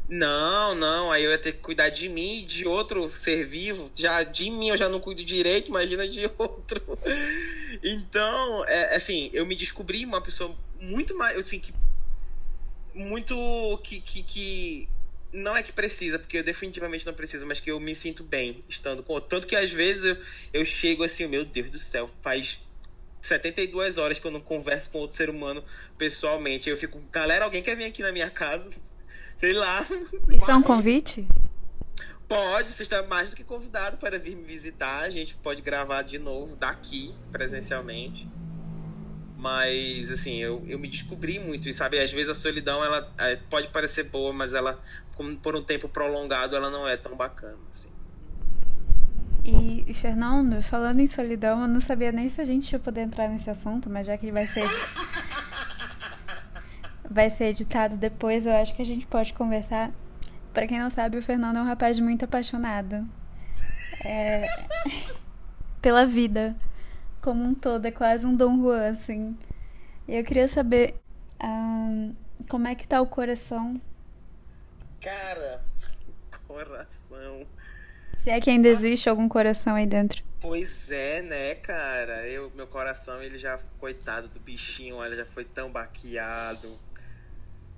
[0.09, 3.91] Não, não, aí eu ia ter que cuidar de mim e de outro ser vivo.
[3.93, 6.81] Já de mim eu já não cuido direito, imagina de outro.
[7.83, 11.71] Então, é, assim, eu me descobri uma pessoa muito mais, assim, que
[12.93, 14.89] muito que, que, que
[15.31, 18.63] não é que precisa, porque eu definitivamente não preciso, mas que eu me sinto bem
[18.67, 19.29] estando com outro.
[19.29, 20.17] Tanto que às vezes eu,
[20.53, 22.61] eu chego assim, meu Deus do céu, faz
[23.21, 25.63] 72 horas que eu não converso com outro ser humano
[25.97, 26.69] pessoalmente.
[26.69, 28.69] Eu fico, galera, alguém quer vir aqui na minha casa?
[29.35, 29.85] Sei lá.
[30.29, 31.27] Isso é um convite?
[32.27, 35.01] Pode, você está mais do que convidado para vir me visitar.
[35.01, 38.27] A gente pode gravar de novo daqui, presencialmente.
[39.35, 41.67] Mas, assim, eu, eu me descobri muito.
[41.67, 44.79] E, sabe, às vezes a solidão, ela é, pode parecer boa, mas ela,
[45.41, 47.89] por um tempo prolongado, ela não é tão bacana, assim.
[49.43, 53.27] E, Fernando, falando em solidão, eu não sabia nem se a gente ia poder entrar
[53.27, 54.63] nesse assunto, mas já que ele vai ser.
[57.09, 59.91] vai ser editado depois, eu acho que a gente pode conversar.
[60.53, 63.07] Para quem não sabe, o Fernando é um rapaz muito apaixonado.
[64.03, 64.47] É...
[65.81, 66.55] pela vida
[67.21, 69.37] como um todo, é quase um Dom Juan, assim.
[70.07, 70.99] E eu queria saber
[71.43, 72.15] um,
[72.49, 73.79] como é que tá o coração.
[75.01, 75.61] Cara,
[76.47, 77.45] coração.
[78.19, 80.21] Se é que ainda existe algum coração aí dentro.
[80.41, 82.27] Pois é, né, cara?
[82.27, 86.77] Eu, meu coração, ele já, coitado do bichinho, olha, já foi tão baqueado.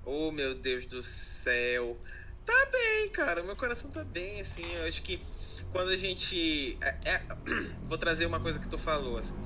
[0.04, 1.96] Oh, meu Deus do céu.
[2.44, 3.44] Tá bem, cara.
[3.44, 4.64] Meu coração tá bem, assim.
[4.74, 5.20] Eu acho que
[5.70, 6.76] quando a gente.
[6.80, 7.22] É, é,
[7.86, 9.36] vou trazer uma coisa que tu falou, assim.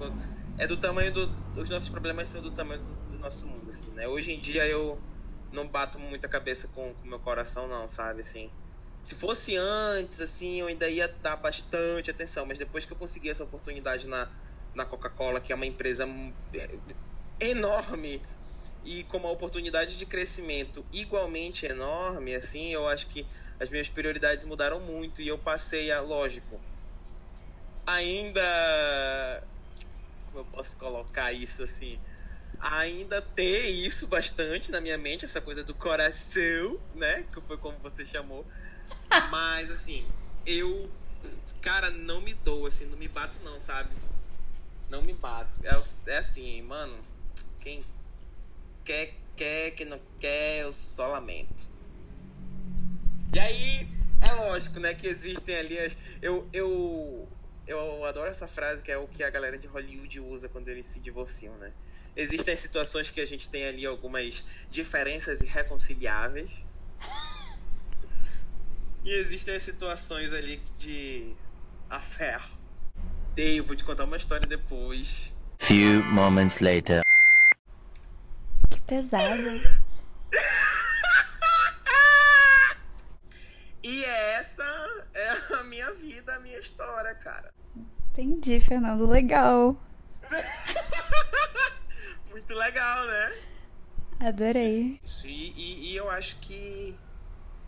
[0.56, 1.30] É do tamanho do.
[1.60, 4.08] Os nossos problemas são do tamanho do, do nosso mundo, assim, né?
[4.08, 4.98] Hoje em dia eu
[5.52, 8.22] não bato muita cabeça com o meu coração, não, sabe?
[8.22, 8.50] Assim.
[9.06, 13.30] Se fosse antes, assim, eu ainda ia dar bastante atenção, mas depois que eu consegui
[13.30, 14.28] essa oportunidade na,
[14.74, 16.08] na Coca-Cola, que é uma empresa
[17.38, 18.20] enorme
[18.82, 23.24] e com uma oportunidade de crescimento igualmente enorme, assim, eu acho que
[23.60, 26.60] as minhas prioridades mudaram muito e eu passei a, lógico,
[27.86, 29.40] ainda
[30.24, 31.96] como eu posso colocar isso assim,
[32.58, 37.78] ainda ter isso bastante na minha mente, essa coisa do coração, né, que foi como
[37.78, 38.44] você chamou.
[39.30, 40.06] Mas assim,
[40.44, 40.90] eu
[41.60, 43.90] cara, não me dou assim, não me bato não, sabe?
[44.88, 45.60] Não me bato.
[45.64, 46.96] É, é assim, mano,
[47.58, 47.84] quem
[48.84, 51.66] quer, quer, que não quer, eu só lamento.
[53.34, 53.88] E aí,
[54.22, 55.96] é lógico, né, que existem ali as.
[56.22, 57.28] Eu, eu,
[57.66, 60.86] eu adoro essa frase que é o que a galera de Hollywood usa quando eles
[60.86, 61.72] se divorciam, né?
[62.14, 66.48] Existem situações que a gente tem ali algumas diferenças irreconciliáveis.
[69.06, 71.32] E existem as situações ali de
[71.88, 72.42] affair.
[73.36, 75.38] Dei, eu vou te contar uma história depois.
[75.60, 77.02] Few moments later.
[78.84, 79.32] Pesado.
[83.80, 84.64] e essa
[85.14, 87.54] é a minha vida, a minha história, cara.
[88.10, 89.08] Entendi, Fernando.
[89.08, 89.80] Legal.
[92.28, 93.38] Muito legal, né?
[94.18, 95.00] Adorei.
[95.24, 96.98] E, e, e, eu acho que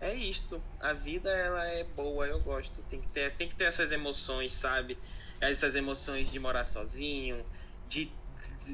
[0.00, 0.60] é isto.
[0.80, 2.82] A vida ela é boa, eu gosto.
[2.82, 4.98] Tem que ter, tem que ter essas emoções, sabe?
[5.40, 7.44] Essas emoções de morar sozinho,
[7.88, 8.10] de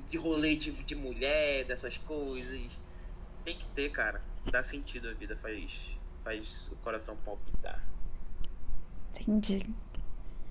[0.03, 2.81] de rolê de, de mulher, dessas coisas.
[3.45, 4.21] Tem que ter, cara.
[4.51, 5.91] Dá sentido a vida, faz,
[6.23, 7.83] faz o coração palpitar.
[9.21, 9.67] Entendi.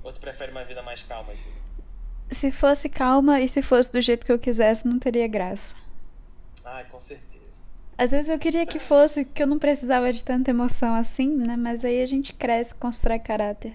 [0.04, 1.64] Ou tu prefere uma vida mais calma, Júlia?
[2.32, 5.76] Se fosse calma e se fosse do jeito que eu quisesse, não teria graça.
[6.66, 7.43] Ai, com certeza.
[8.04, 11.56] Às vezes eu queria que fosse, que eu não precisava de tanta emoção assim, né?
[11.56, 13.74] Mas aí a gente cresce, constrói caráter.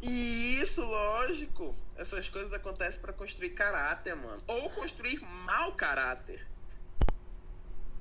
[0.00, 1.74] Isso, lógico.
[1.98, 4.42] Essas coisas acontecem para construir caráter, mano.
[4.46, 6.40] Ou construir mau caráter.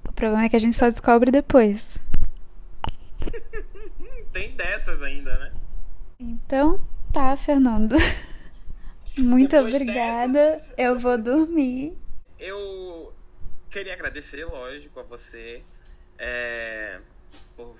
[0.07, 1.99] O problema é que a gente só descobre depois.
[4.32, 5.51] Tem dessas ainda, né?
[6.21, 7.97] Então, tá, Fernando.
[9.19, 10.51] Muito depois obrigada.
[10.53, 10.65] Dessa...
[10.78, 11.97] Eu vou dormir.
[12.39, 13.11] Eu
[13.78, 15.63] queria agradecer, lógico, a você
[16.17, 16.99] é,
[17.55, 17.80] por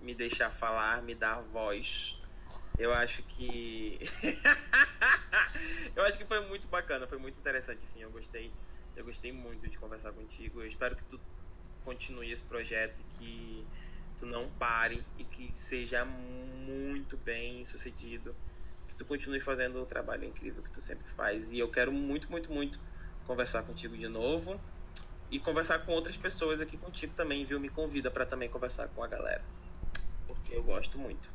[0.00, 2.20] me deixar falar, me dar voz
[2.76, 3.96] eu acho que.
[5.94, 8.02] eu acho que foi muito bacana, foi muito interessante, sim.
[8.02, 8.52] Eu gostei.
[8.96, 10.60] Eu gostei muito de conversar contigo.
[10.60, 11.18] Eu espero que tu
[11.84, 13.68] continue esse projeto e que
[14.18, 18.36] tu não pare e que seja muito bem sucedido.
[18.88, 21.50] Que tu continue fazendo o trabalho incrível que tu sempre faz.
[21.52, 22.78] E eu quero muito, muito, muito
[23.24, 24.60] conversar contigo de novo
[25.30, 27.58] e conversar com outras pessoas aqui contigo também, viu?
[27.58, 29.44] Me convida para também conversar com a galera.
[30.26, 31.28] Porque eu gosto muito.